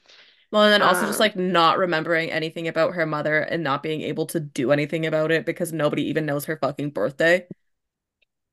[0.52, 3.82] Well, and then also just Um, like not remembering anything about her mother and not
[3.82, 7.48] being able to do anything about it because nobody even knows her fucking birthday.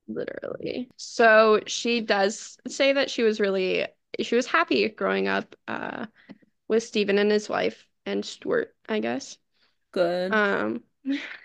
[0.07, 0.89] literally.
[0.97, 3.87] So she does say that she was really
[4.21, 6.05] she was happy growing up uh,
[6.67, 9.37] with Stephen and his wife and Stuart, I guess.
[9.91, 10.31] Good.
[10.31, 10.83] Um,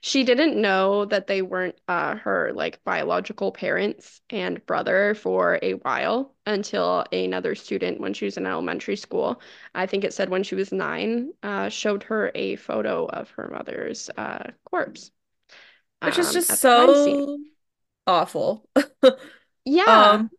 [0.00, 5.74] she didn't know that they weren't uh, her like biological parents and brother for a
[5.74, 9.40] while until another student when she was in elementary school.
[9.74, 13.48] I think it said when she was nine, uh, showed her a photo of her
[13.52, 15.10] mother's uh, corpse
[16.02, 17.16] Which is um, just crime scene.
[17.24, 17.38] so
[18.06, 18.68] awful.
[19.66, 20.30] Yeah, Um,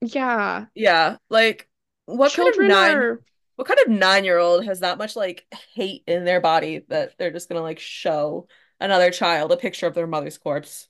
[0.00, 0.66] yeah.
[0.74, 1.68] yeah, like
[2.06, 3.20] what kind of Children nine are,
[3.56, 7.48] what kind of nine-year-old has that much like hate in their body that they're just
[7.48, 8.48] gonna like show
[8.80, 10.88] another child a picture of their mother's corpse?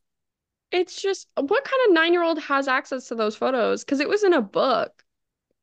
[0.71, 3.85] it's just what kind of nine-year-old has access to those photos?
[3.85, 5.05] Because it was in a book.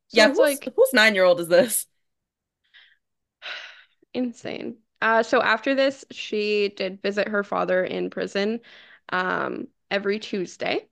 [0.10, 1.88] So Yeah, who's like whose nine-year-old is this?
[4.14, 4.78] insane.
[5.02, 8.60] Uh, so after this, she did visit her father in prison
[9.10, 10.88] um, every Tuesday.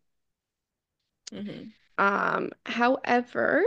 [1.31, 3.63] hmm Um, however,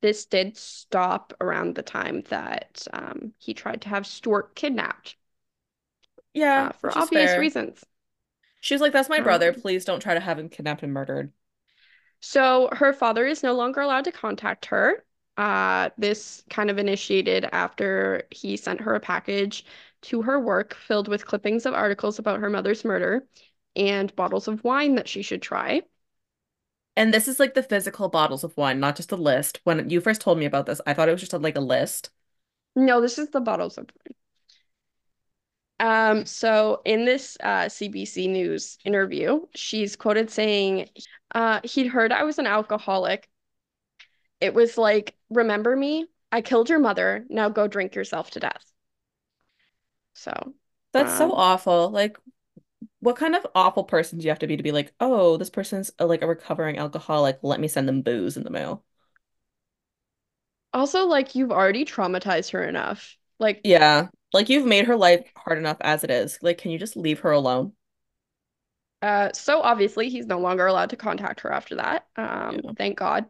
[0.00, 5.16] this did stop around the time that um, he tried to have Stuart kidnapped
[6.34, 7.38] Yeah, uh, for obvious fair.
[7.38, 7.84] reasons.
[8.60, 9.52] She was like, "That's my brother.
[9.52, 11.32] Um, Please don't try to have him kidnapped and murdered."
[12.20, 15.04] So her father is no longer allowed to contact her.
[15.36, 19.64] Uh, this kind of initiated after he sent her a package
[20.02, 23.26] to her work filled with clippings of articles about her mother's murder
[23.76, 25.82] and bottles of wine that she should try.
[26.98, 29.60] And this is like the physical bottles of wine, not just a list.
[29.62, 31.60] When you first told me about this, I thought it was just a, like a
[31.60, 32.10] list.
[32.74, 34.14] No, this is the bottles of wine.
[36.18, 40.88] Um, so in this uh, CBC News interview, she's quoted saying,
[41.36, 43.28] uh, he'd heard I was an alcoholic.
[44.40, 46.06] It was like, remember me?
[46.32, 47.24] I killed your mother.
[47.28, 48.64] Now go drink yourself to death.
[50.14, 50.32] So,
[50.92, 51.90] That's so um, awful.
[51.90, 52.18] Like,
[53.00, 55.50] what kind of awful person do you have to be to be like, oh, this
[55.50, 57.38] person's a, like a recovering alcoholic.
[57.42, 58.84] Let me send them booze in the mail.
[60.72, 63.16] also like you've already traumatized her enough.
[63.38, 64.08] Like, Yeah.
[64.32, 66.38] Like you've made her life hard enough as it is.
[66.42, 67.72] Like, can you just leave her alone?
[69.02, 72.06] uh, so obviously he's no longer allowed to contact her after that.
[72.16, 72.72] Um, Yeah.
[72.76, 73.26] thank God.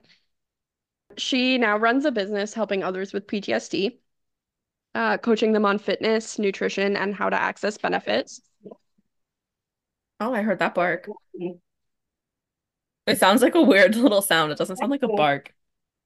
[1.19, 3.99] She now runs a business helping others with PTSD,
[4.95, 8.41] uh, coaching them on fitness, nutrition, and how to access benefits.
[10.21, 11.09] Oh, I heard that bark.
[13.07, 14.53] It sounds like a weird little sound.
[14.53, 15.55] It doesn't sound like a bark.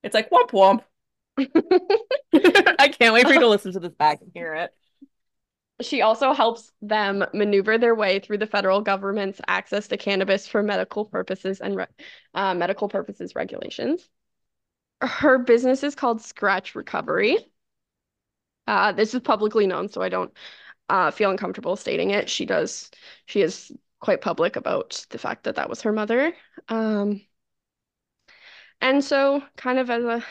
[0.03, 0.83] It's like womp womp.
[2.79, 4.73] I can't wait for you to listen to this back and hear it.
[5.81, 10.63] She also helps them maneuver their way through the federal government's access to cannabis for
[10.63, 11.87] medical purposes and re
[12.35, 14.09] uh, medical purposes regulations.
[15.01, 17.39] Her business is called Scratch Recovery.
[18.69, 20.33] Uh, this is publicly known, so I don't
[20.89, 22.29] uh, feel uncomfortable stating it.
[22.29, 22.91] She does,
[23.27, 23.73] she is
[24.03, 26.35] quite public about the fact that that was her mother.
[26.69, 27.23] Um,
[28.81, 30.25] and so, kind of as a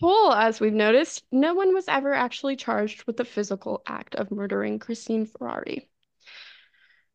[0.00, 4.32] whole, as we've noticed, no one was ever actually charged with the physical act of
[4.32, 5.88] murdering Christine Ferrari.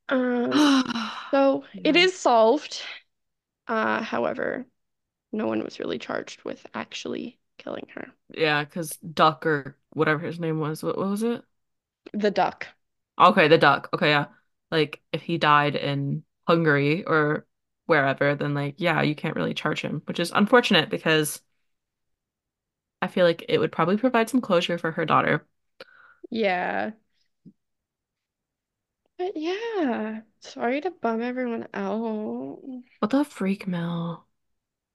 [0.08, 0.84] Um,
[1.32, 2.82] so it is solved.
[3.68, 4.66] Uh, however,
[5.34, 8.08] no one was really charged with actually killing her.
[8.34, 11.44] Yeah, because Duck or whatever his name was, what, what was it?
[12.14, 12.68] The duck.
[13.20, 13.90] Okay, the duck.
[13.94, 14.28] Okay, yeah.
[14.72, 17.46] Like if he died in Hungary or
[17.86, 21.42] wherever, then like yeah, you can't really charge him, which is unfortunate because
[23.02, 25.46] I feel like it would probably provide some closure for her daughter.
[26.30, 26.92] Yeah.
[29.20, 32.60] But yeah, sorry to bum everyone out.
[33.00, 34.28] What the freak, Mel?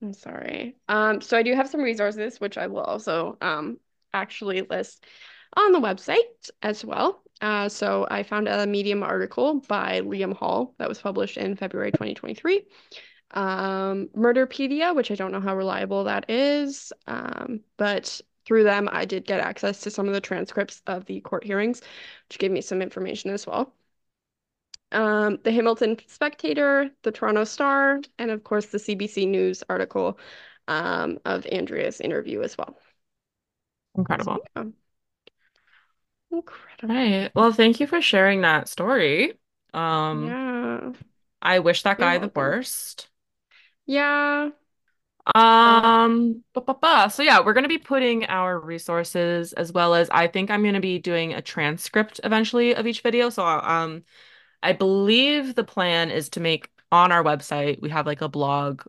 [0.03, 0.77] I'm sorry.
[0.89, 3.79] Um, so I do have some resources, which I will also um
[4.13, 5.05] actually list
[5.57, 7.23] on the website as well.
[7.43, 11.93] Uh, so I found a Medium article by Liam Hall that was published in February
[11.93, 12.67] 2023.
[13.33, 19.05] Um, Murderpedia, which I don't know how reliable that is, um, but through them I
[19.05, 21.81] did get access to some of the transcripts of the court hearings,
[22.29, 23.75] which gave me some information as well
[24.93, 30.19] um, the Hamilton Spectator, the Toronto Star, and of course the CBC News article
[30.69, 32.79] um, of Andrea's interview as well.
[32.79, 34.39] So, Incredible.
[34.57, 34.65] yeah.
[36.33, 36.95] Incredible.
[36.95, 37.31] Right.
[37.35, 39.35] Well, thank you for sharing that story.
[39.75, 40.93] Um, Yeah.
[41.41, 43.09] I wish that guy the worst.
[43.87, 44.51] Yeah.
[45.35, 47.11] Um, ba, ba, ba.
[47.11, 50.81] So yeah, we're gonna be putting our resources as well as I think I'm gonna
[50.81, 53.29] be doing a transcript eventually of each video.
[53.31, 54.05] So um,
[54.63, 58.83] I believe the plan is to make on our website, we have like a blog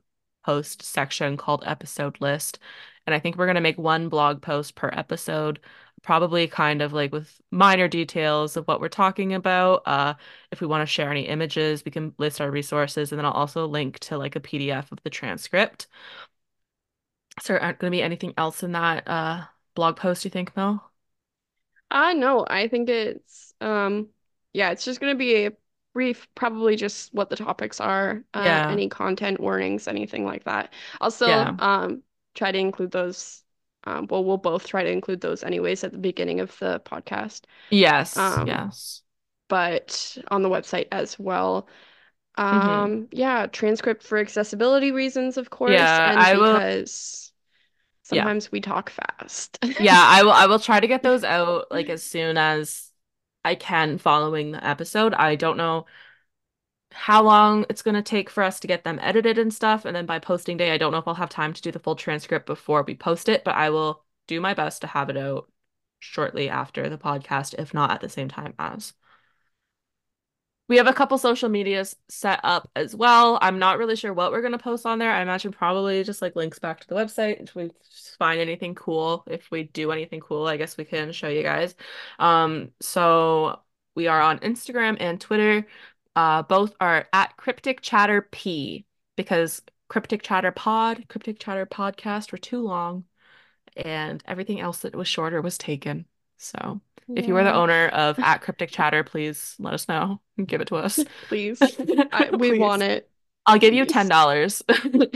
[0.45, 2.59] post section called episode list.
[3.05, 5.59] And I think we're gonna make one blog post per episode,
[6.01, 9.83] probably kind of like with minor details of what we're talking about.
[9.85, 10.15] Uh,
[10.51, 13.31] if we want to share any images, we can list our resources, and then I'll
[13.33, 15.87] also link to like a PDF of the transcript.
[17.41, 20.91] So, aren't going to be anything else in that uh blog post, you think, Mel?
[21.91, 24.09] uh no, I think it's um
[24.53, 25.51] yeah, it's just gonna be a
[25.93, 28.65] brief, probably just what the topics are, uh, Yeah.
[28.67, 30.73] any content warnings, anything like that.
[31.01, 31.57] I'll Yeah.
[31.59, 32.03] um
[32.35, 33.42] try to include those.
[33.85, 37.41] Um, well, we'll both try to include those anyways at the beginning of the podcast.
[37.69, 38.37] Yes.
[38.39, 39.01] Um, Yes.
[39.49, 41.67] but on the website as well.
[42.51, 46.61] hmm Um, yeah, transcript for accessibility reasons, of course, Yeah, and I will.
[46.61, 47.33] because
[48.09, 48.31] Yeah.
[48.31, 49.59] sometimes we talk fast.
[49.77, 52.91] Yeah, I will I will try to get those out like as soon as
[53.43, 55.13] I can following the episode.
[55.13, 55.85] I don't know
[56.93, 59.95] how long it's going to take for us to get them edited and stuff, and
[59.95, 61.95] then by posting day, I don't know if I'll have time to do the full
[61.95, 65.51] transcript before we post it, but I will do my best to have it out
[65.99, 68.93] shortly after the podcast, if not at the same time as.
[70.69, 73.37] We have a couple social medias set up as well.
[73.41, 75.11] I'm not really sure what we're going to post on there.
[75.11, 77.43] I imagine probably just like links back to the website.
[77.43, 77.69] If we
[78.17, 81.75] find anything cool, if we do anything cool, I guess we can show you guys.
[82.17, 83.59] Um, so
[83.95, 85.67] we are on Instagram and Twitter.
[86.15, 88.85] Uh, both are at Cryptic Chatter P
[89.15, 93.05] because Cryptic Chatter Pod, Cryptic Chatter Podcast were too long,
[93.75, 96.05] and everything else that was shorter was taken.
[96.37, 96.81] So
[97.15, 100.61] if you are the owner of at Cryptic Chatter, please let us know and give
[100.61, 100.99] it to us.
[101.27, 101.59] please.
[102.11, 103.09] I, we want it,
[103.45, 105.09] I'll give you $10.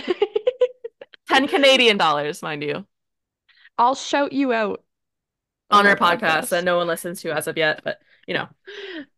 [1.30, 2.86] 10 Canadian dollars, mind you,
[3.78, 4.84] I'll shout you out
[5.70, 8.34] on on our our podcast that no one listens to as of yet, but you
[8.34, 8.48] know.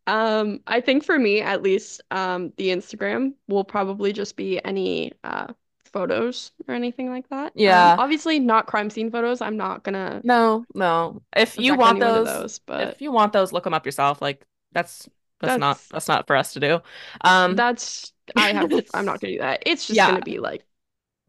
[0.10, 5.14] Um, I think for me, at least, um, the Instagram will probably just be any
[5.23, 5.53] uh
[5.86, 7.53] photos or anything like that.
[7.65, 7.98] Um, Yeah.
[7.98, 9.41] obviously not crime scene photos.
[9.41, 11.22] I'm not gonna No, no.
[11.36, 14.22] If you want those, those, but if you want those, look them up yourself.
[14.22, 15.10] Like that's
[15.40, 16.81] that's not that's that's not for us to do.
[17.22, 19.64] Um that's I have I'm not gonna do that.
[19.65, 20.06] It's just yeah.
[20.06, 20.65] gonna be like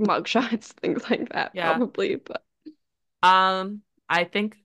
[0.01, 1.61] mugshots, things like that, Yeah.
[1.61, 2.17] probably.
[2.17, 2.45] But
[3.23, 4.57] Um I think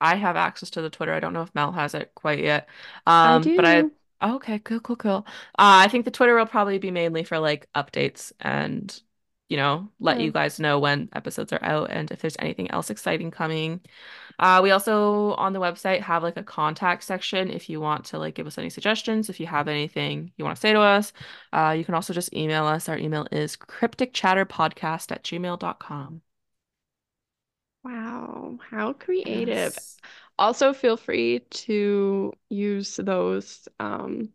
[0.00, 1.12] I have access to the Twitter.
[1.14, 2.68] I don't know if Mel has it quite yet.
[3.22, 3.92] I Um, but I do.
[4.22, 5.26] okay, cool, cool, cool.
[5.58, 9.00] Uh, I think the Twitter will probably be mainly for like updates and
[9.48, 10.24] you know, let Yeah.
[10.24, 13.80] you guys know when episodes are out and if there's anything else exciting coming.
[14.38, 18.18] Uh, we also on the website have like a contact section if you want to
[18.18, 21.12] like give us any suggestions, if you have anything you want to say to us.
[21.52, 22.88] Uh, you can also just email us.
[22.88, 26.22] Our email is crypticchatterpodcast at gmail.com.
[27.86, 29.78] Wow, how creative.
[29.78, 30.00] Yes.
[30.38, 34.32] Also, feel free to use those um,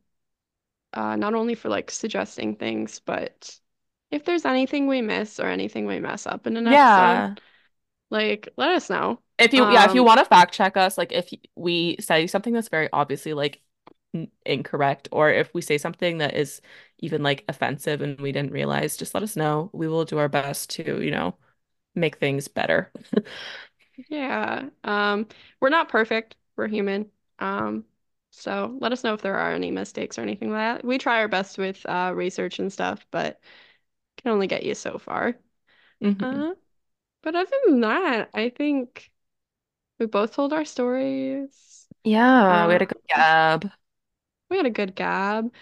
[0.94, 3.60] uh, not only for like suggesting things, but
[4.12, 7.38] if there's anything we miss or anything we mess up in an episode, Yeah.
[8.12, 9.22] like let us know.
[9.38, 12.28] If you, yeah, if you Um, want to fact check us, like if we say
[12.28, 13.62] something that's very obviously like
[14.46, 16.62] incorrect, or if we say something that is
[17.00, 19.70] even like offensive and we didn't realize, just let us know.
[19.74, 21.38] We will do our best to, you know,
[21.96, 22.92] make things better.
[24.10, 24.70] yeah.
[24.84, 25.28] Um,
[25.60, 26.36] we're not perfect.
[26.56, 27.12] We're human.
[27.40, 27.86] Um,
[28.32, 30.86] so let us know if there are any mistakes or anything like that.
[30.86, 33.40] We try our best with uh, research and stuff, but
[34.18, 35.38] can only get you so far.
[36.02, 36.54] hmm Uh,
[37.24, 39.12] but other than that, I think
[40.00, 41.88] we both told our stories.
[42.04, 43.72] Yeah, we had Uh, a good gab.
[44.50, 45.54] we had a good gab.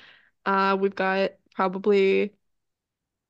[0.45, 2.35] Uh, we've got probably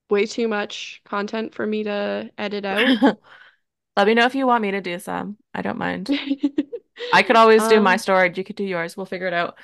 [0.09, 2.95] way too much content for me to edit out.
[3.97, 5.37] Let me know if you want me to do some.
[5.53, 6.09] I don't mind.
[7.11, 8.31] I could always do my Um, story.
[8.35, 8.95] You could do yours.
[8.95, 9.57] We'll figure it out.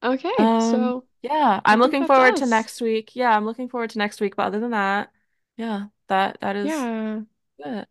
[0.04, 3.16] okay, Um, so yeah, I'm looking forward to next week.
[3.16, 4.36] Yeah, I'm looking forward to next week.
[4.36, 5.12] But other than that,
[5.58, 7.22] yeah, that that is Yeah.
[7.60, 7.90] it.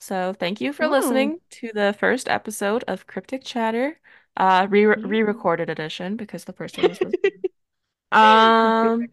[0.00, 0.88] So thank you for Wow.
[0.88, 4.00] listening to the first episode of Cryptic Chatter,
[4.36, 7.16] uh, re re-recorded edition because the first one was good.
[8.12, 9.08] Um.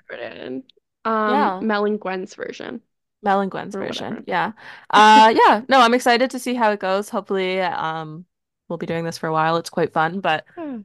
[1.05, 2.81] Um, yeah, Mel and Gwen's version
[3.21, 4.07] Mel and Gwen's or version.
[4.13, 4.23] whatever.
[4.27, 4.51] Yeah.
[4.89, 5.61] Uh, yeah.
[5.67, 7.09] No, I'm excited to see how it goes.
[7.09, 8.25] Hopefully, um,
[8.67, 9.57] we'll be doing this for a while.
[9.57, 10.79] It's quite fun, but Yeah.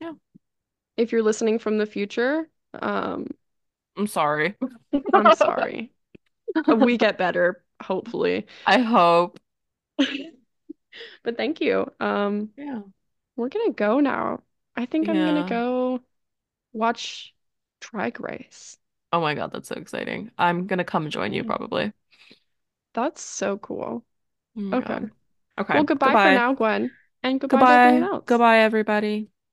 [0.00, 0.12] yeah,
[0.96, 3.28] If you're listening from the future, um,
[3.96, 4.54] I'm sorry.
[5.12, 5.92] I'm sorry.
[6.66, 8.46] We get better, hopefully.
[8.66, 9.38] I hope.
[11.22, 11.86] But thank you.
[12.00, 12.82] Um, Yeah.
[13.36, 14.42] we're gonna go now.
[14.76, 16.02] I think I'm gonna go
[16.72, 17.35] watch
[17.80, 18.76] Drag Race.
[19.12, 20.30] Oh my God, that's so exciting.
[20.38, 21.46] I'm gonna come join you mm.
[21.46, 21.92] probably.
[22.94, 24.04] That's so cool.
[24.56, 24.84] Oh Okay.
[24.84, 25.10] God.
[25.72, 25.84] Well, Okay.
[25.84, 26.92] goodbye for now, Gwen,
[27.22, 28.26] and goodbye to everyone else.
[28.26, 29.30] Goodbye, everybody.